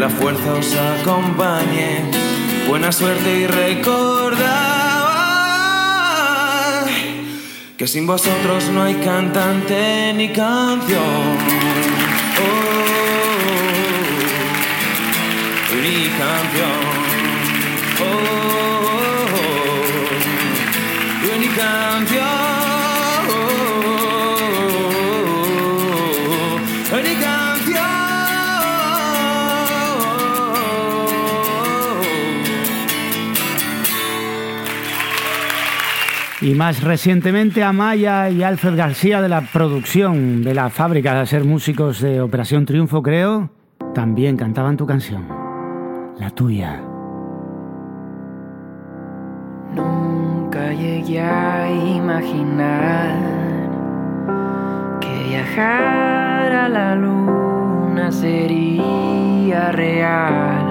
[0.03, 2.03] La fuerza os acompañe.
[2.69, 4.41] Buena suerte y recordad
[7.77, 11.37] que sin vosotros no hay cantante ni canción.
[12.43, 12.59] Oh,
[15.81, 16.92] ni canción.
[36.43, 41.21] Y más recientemente a Maya y Alfred García de la producción de la fábrica de
[41.21, 43.49] hacer músicos de Operación Triunfo, creo,
[43.95, 45.25] también cantaban tu canción,
[46.19, 46.83] la tuya.
[49.73, 53.15] Nunca llegué a imaginar
[55.01, 60.62] que viajar a la luna sería real.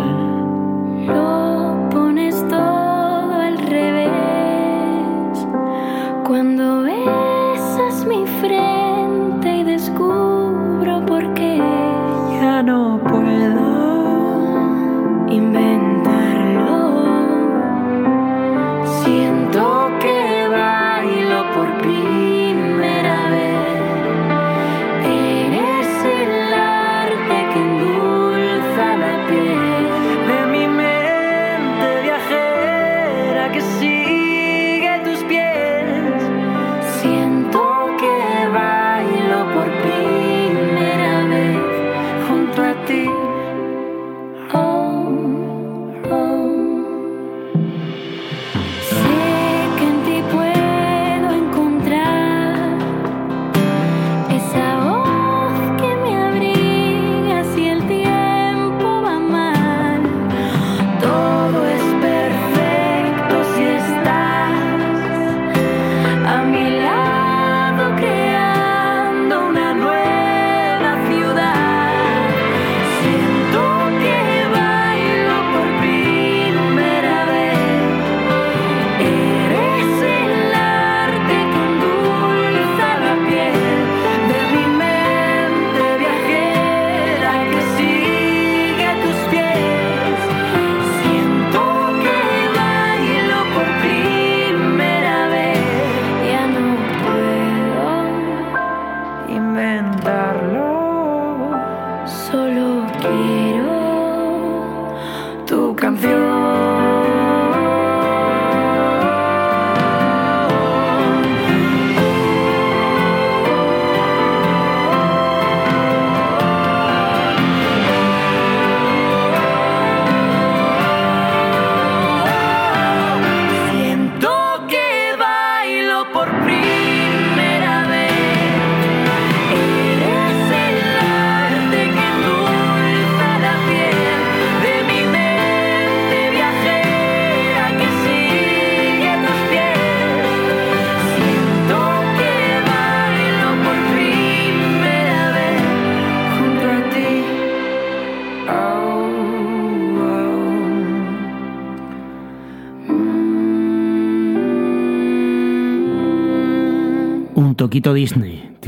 [6.32, 6.82] Cuando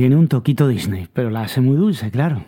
[0.03, 2.43] Tiene un toquito Disney, pero la hace muy dulce, claro.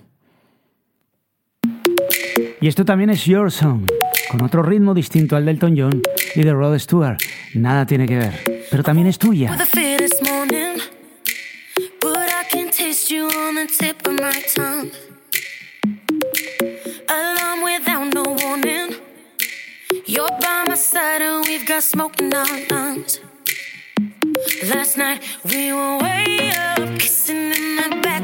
[2.59, 3.85] Y esto también es Your Song,
[4.29, 6.01] con otro ritmo distinto al del Elton John
[6.35, 7.17] y de Rod Stewart.
[7.53, 8.33] Nada tiene que ver,
[8.69, 9.57] pero también es tuya.
[24.67, 27.14] Last night we were way up.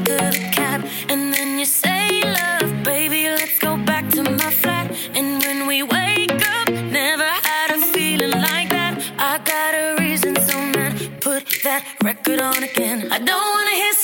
[0.04, 5.28] The cab, and then you say, "Love, baby, let's go back to my flat." And
[5.44, 6.68] when we wake up,
[7.00, 8.92] never had a feeling like that.
[9.18, 12.98] I got a reason, so man, put that record on again.
[13.16, 13.94] I don't wanna hear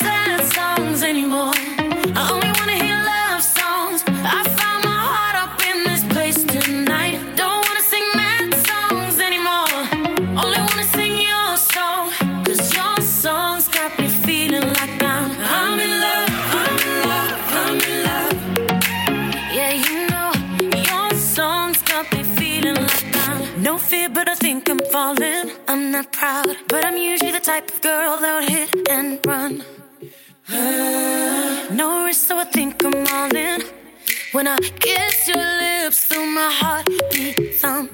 [27.49, 29.65] type of girl that would hit and run.
[31.75, 33.63] No risk, so I think I'm all in.
[34.33, 37.91] When I kiss your lips through my heartbeat thump.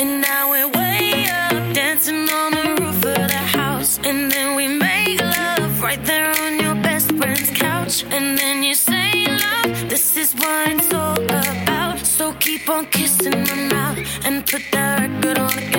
[0.00, 4.00] And now we're way up, dancing on the roof of the house.
[4.02, 8.02] And then we make love right there on your best friend's couch.
[8.10, 12.00] And then you say, Love, this is what it's all about.
[12.00, 15.73] So keep on kissing my mouth and put that record on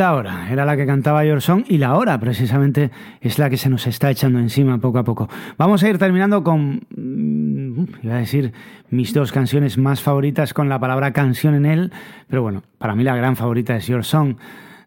[0.00, 2.90] Rita Ora era la que cantaba Your Song y la hora precisamente
[3.20, 5.28] es la que se nos está echando encima poco a poco.
[5.58, 8.54] Vamos a ir terminando con, mm, iba a decir,
[8.88, 11.92] mis dos canciones más favoritas con la palabra canción en él,
[12.28, 14.36] pero bueno, para mí la gran favorita es Your Song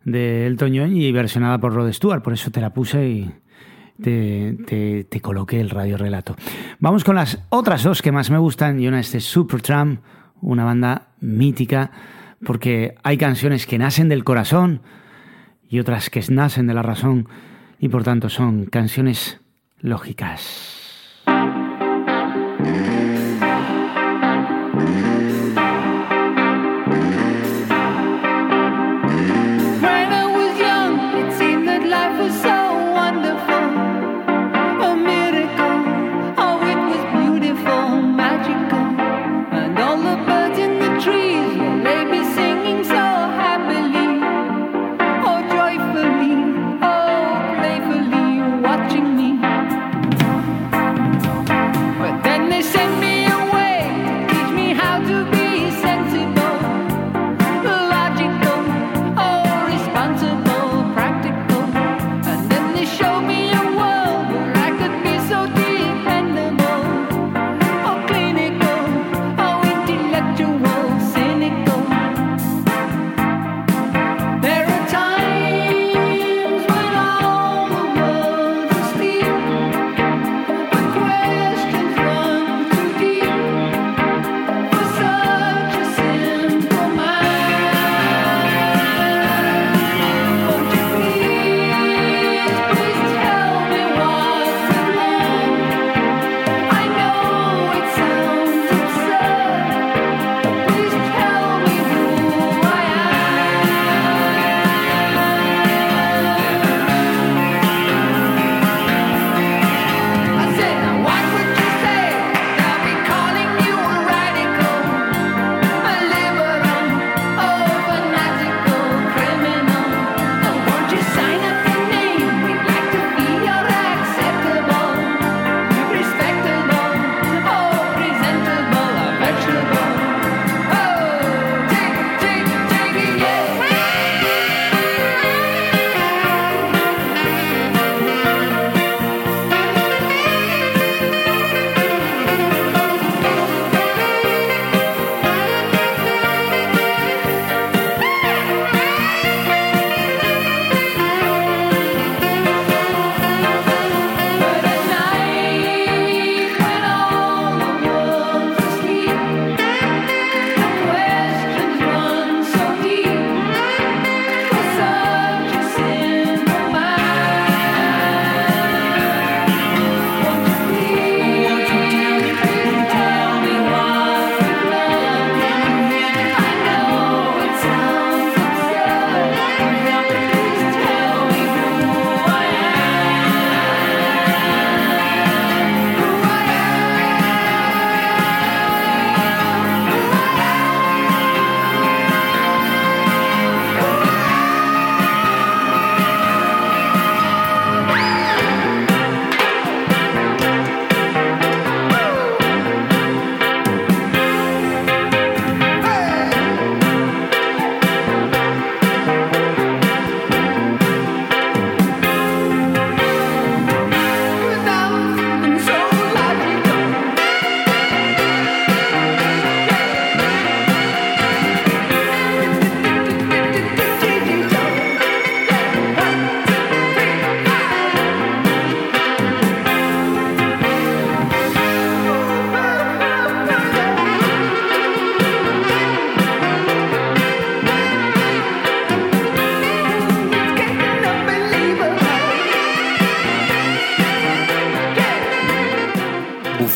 [0.04, 3.32] de Elton John y versionada por Rod Stewart, por eso te la puse y
[4.02, 6.36] te coloqué el radio relato.
[6.80, 10.00] Vamos con las otras dos que más me gustan y una es de Supertramp,
[10.42, 11.92] una banda mítica
[12.44, 14.82] porque hay canciones que nacen del corazón
[15.74, 17.28] y otras que nacen de la razón
[17.80, 19.42] y por tanto son canciones
[19.80, 21.24] lógicas.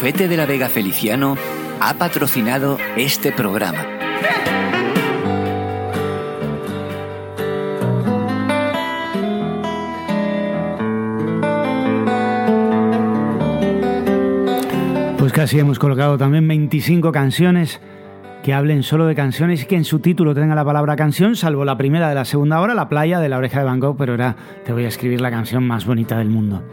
[0.07, 1.35] Bufete de la Vega Feliciano
[1.81, 3.85] ha patrocinado este programa.
[15.17, 17.81] Pues casi hemos colocado también 25 canciones
[18.43, 21.65] que hablen solo de canciones y que en su título tenga la palabra canción, salvo
[21.65, 24.13] la primera de la segunda hora, La playa de la oreja de Van Gogh, pero
[24.13, 26.63] era Te voy a escribir la canción más bonita del mundo.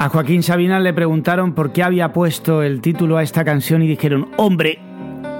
[0.00, 3.86] A Joaquín Sabina le preguntaron por qué había puesto el título a esta canción y
[3.86, 4.78] dijeron, hombre,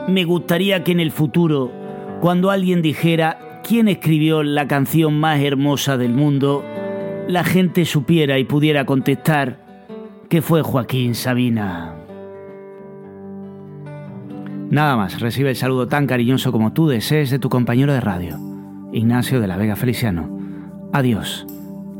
[0.07, 1.73] me gustaría que en el futuro,
[2.21, 6.63] cuando alguien dijera quién escribió la canción más hermosa del mundo,
[7.27, 9.65] la gente supiera y pudiera contestar
[10.29, 11.95] que fue Joaquín Sabina.
[14.69, 18.39] Nada más, recibe el saludo tan cariñoso como tú desees de tu compañero de radio,
[18.93, 20.39] Ignacio de la Vega Feliciano.
[20.93, 21.47] Adiós.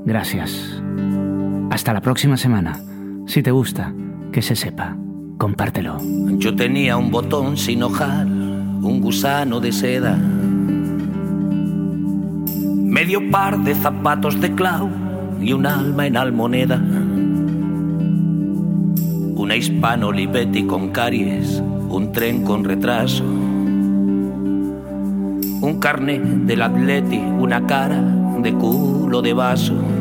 [0.05, 0.83] Gracias.
[1.71, 2.81] Hasta la próxima semana.
[3.27, 3.95] Si te gusta,
[4.33, 4.97] que se sepa.
[5.39, 5.99] Compártelo.
[6.37, 10.17] Yo tenía un botón sin hojar, un gusano de seda,
[12.91, 14.91] medio par de zapatos de clau
[15.41, 16.83] y un alma en almoneda.
[19.37, 23.23] Una hispano Olivetti con caries, un tren con retraso,
[25.63, 28.03] un carnet del atleti, una cara
[28.43, 30.00] de culo de vaso.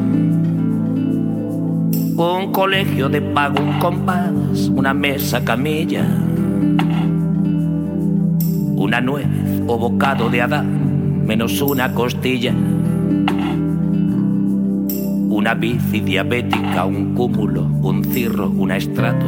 [2.19, 6.05] Un colegio de pago, un compás, una mesa camilla,
[8.75, 9.25] una nuez
[9.65, 12.53] o bocado de Adán, menos una costilla,
[15.29, 19.25] una bici diabética, un cúmulo, un cirro, un estrato,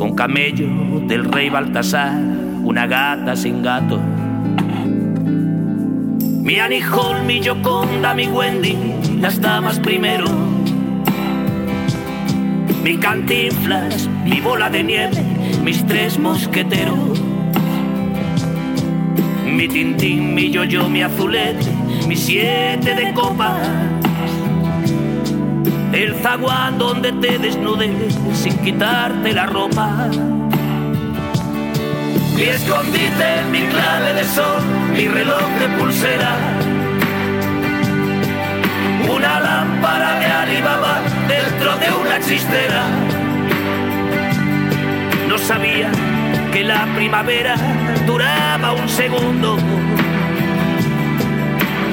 [0.00, 0.68] un camello
[1.08, 2.20] del rey Baltasar,
[2.62, 3.98] una gata sin gato.
[6.42, 8.76] Mi Annie Hall, mi Yoconda, mi Wendy,
[9.22, 10.26] las damas primero.
[12.82, 15.22] Mi cantinflas, mi bola de nieve,
[15.62, 17.20] mis tres mosqueteros.
[19.46, 21.70] Mi tintín, mi yo-yo, mi azulete,
[22.08, 23.68] mi siete de copas.
[25.92, 30.08] El zaguán donde te desnudes sin quitarte la ropa.
[32.34, 34.62] Mi escondite, mi clave de sol,
[34.92, 36.61] mi reloj de pulsera.
[39.08, 42.84] Una lámpara de Alibaba dentro de una chistera.
[45.28, 45.90] No sabía
[46.52, 47.54] que la primavera
[48.06, 49.56] duraba un segundo.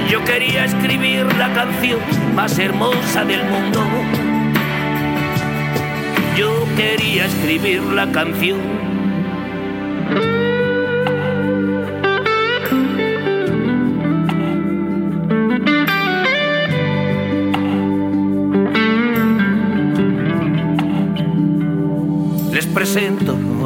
[0.10, 1.99] Yo quería escribir la canción
[2.36, 3.86] más hermosa del mundo.
[6.36, 8.79] Yo quería escribir la canción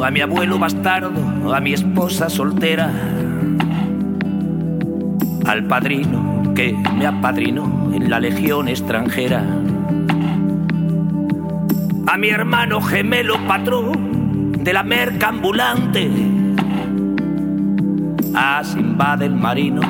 [0.04, 2.90] a mi abuelo bastardo, a mi esposa soltera,
[5.46, 9.42] al padrino que me apadrinó en la legión extranjera,
[12.06, 16.10] a mi hermano gemelo patrón de la merca ambulante,
[18.34, 19.80] a Simba del marino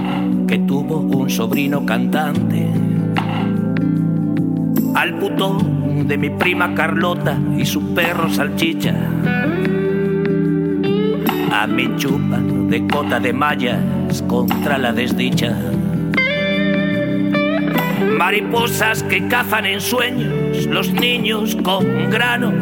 [0.46, 2.68] que tuvo un sobrino cantante,
[4.94, 8.94] al putón de mi prima Carlota y su perro salchicha.
[11.56, 15.56] A mi chupa de cota de mallas contra la desdicha.
[18.18, 22.54] Mariposas que cazan en sueños los niños con granos.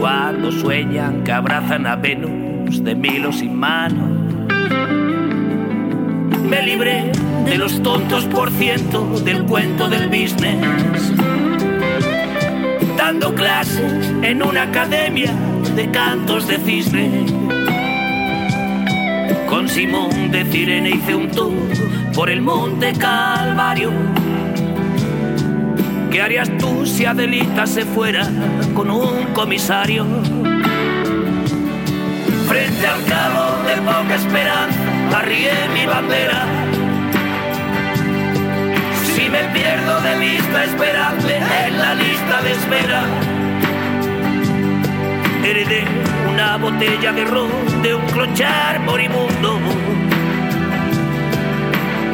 [0.00, 4.10] Cuando sueñan que abrazan a Venus de milos y manos.
[6.42, 7.12] Me libré
[7.44, 11.12] de los tontos por ciento del cuento del business
[12.96, 15.30] dando clases en una academia
[15.76, 17.26] de cantos de cisne.
[19.48, 21.54] Con Simón de Cirene hice un tour
[22.14, 23.90] por el monte Calvario.
[26.10, 28.28] ¿Qué harías tú si Adelita se fuera
[28.74, 30.06] con un comisario?
[32.48, 36.46] Frente al cabo de poca esperanza, arrié mi bandera.
[39.14, 41.36] Si me pierdo de vista, esperadme
[41.66, 43.23] en la lista de espera.
[45.44, 45.84] Heredé
[46.28, 47.50] una botella de ron
[47.82, 49.58] de un clochar moribundo.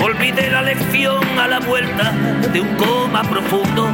[0.02, 2.12] Olvidé la lección a la vuelta
[2.52, 3.88] de un coma profundo.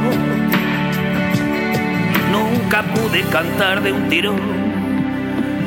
[2.31, 4.41] Nunca pude cantar de un tirón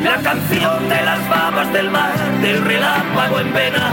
[0.03, 3.93] la canción de las babas del mar, del relámpago en vena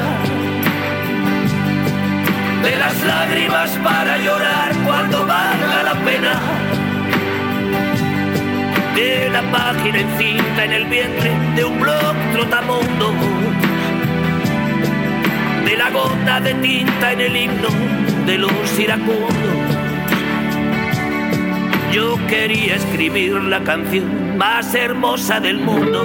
[2.63, 6.76] de las lágrimas para llorar cuando valga la pena.
[8.97, 13.13] De la página encinta en el vientre de un blog trotamundo.
[15.63, 17.69] De la gota de tinta en el himno
[18.25, 19.29] de los iracundos.
[21.93, 26.03] Yo quería escribir la canción más hermosa del mundo.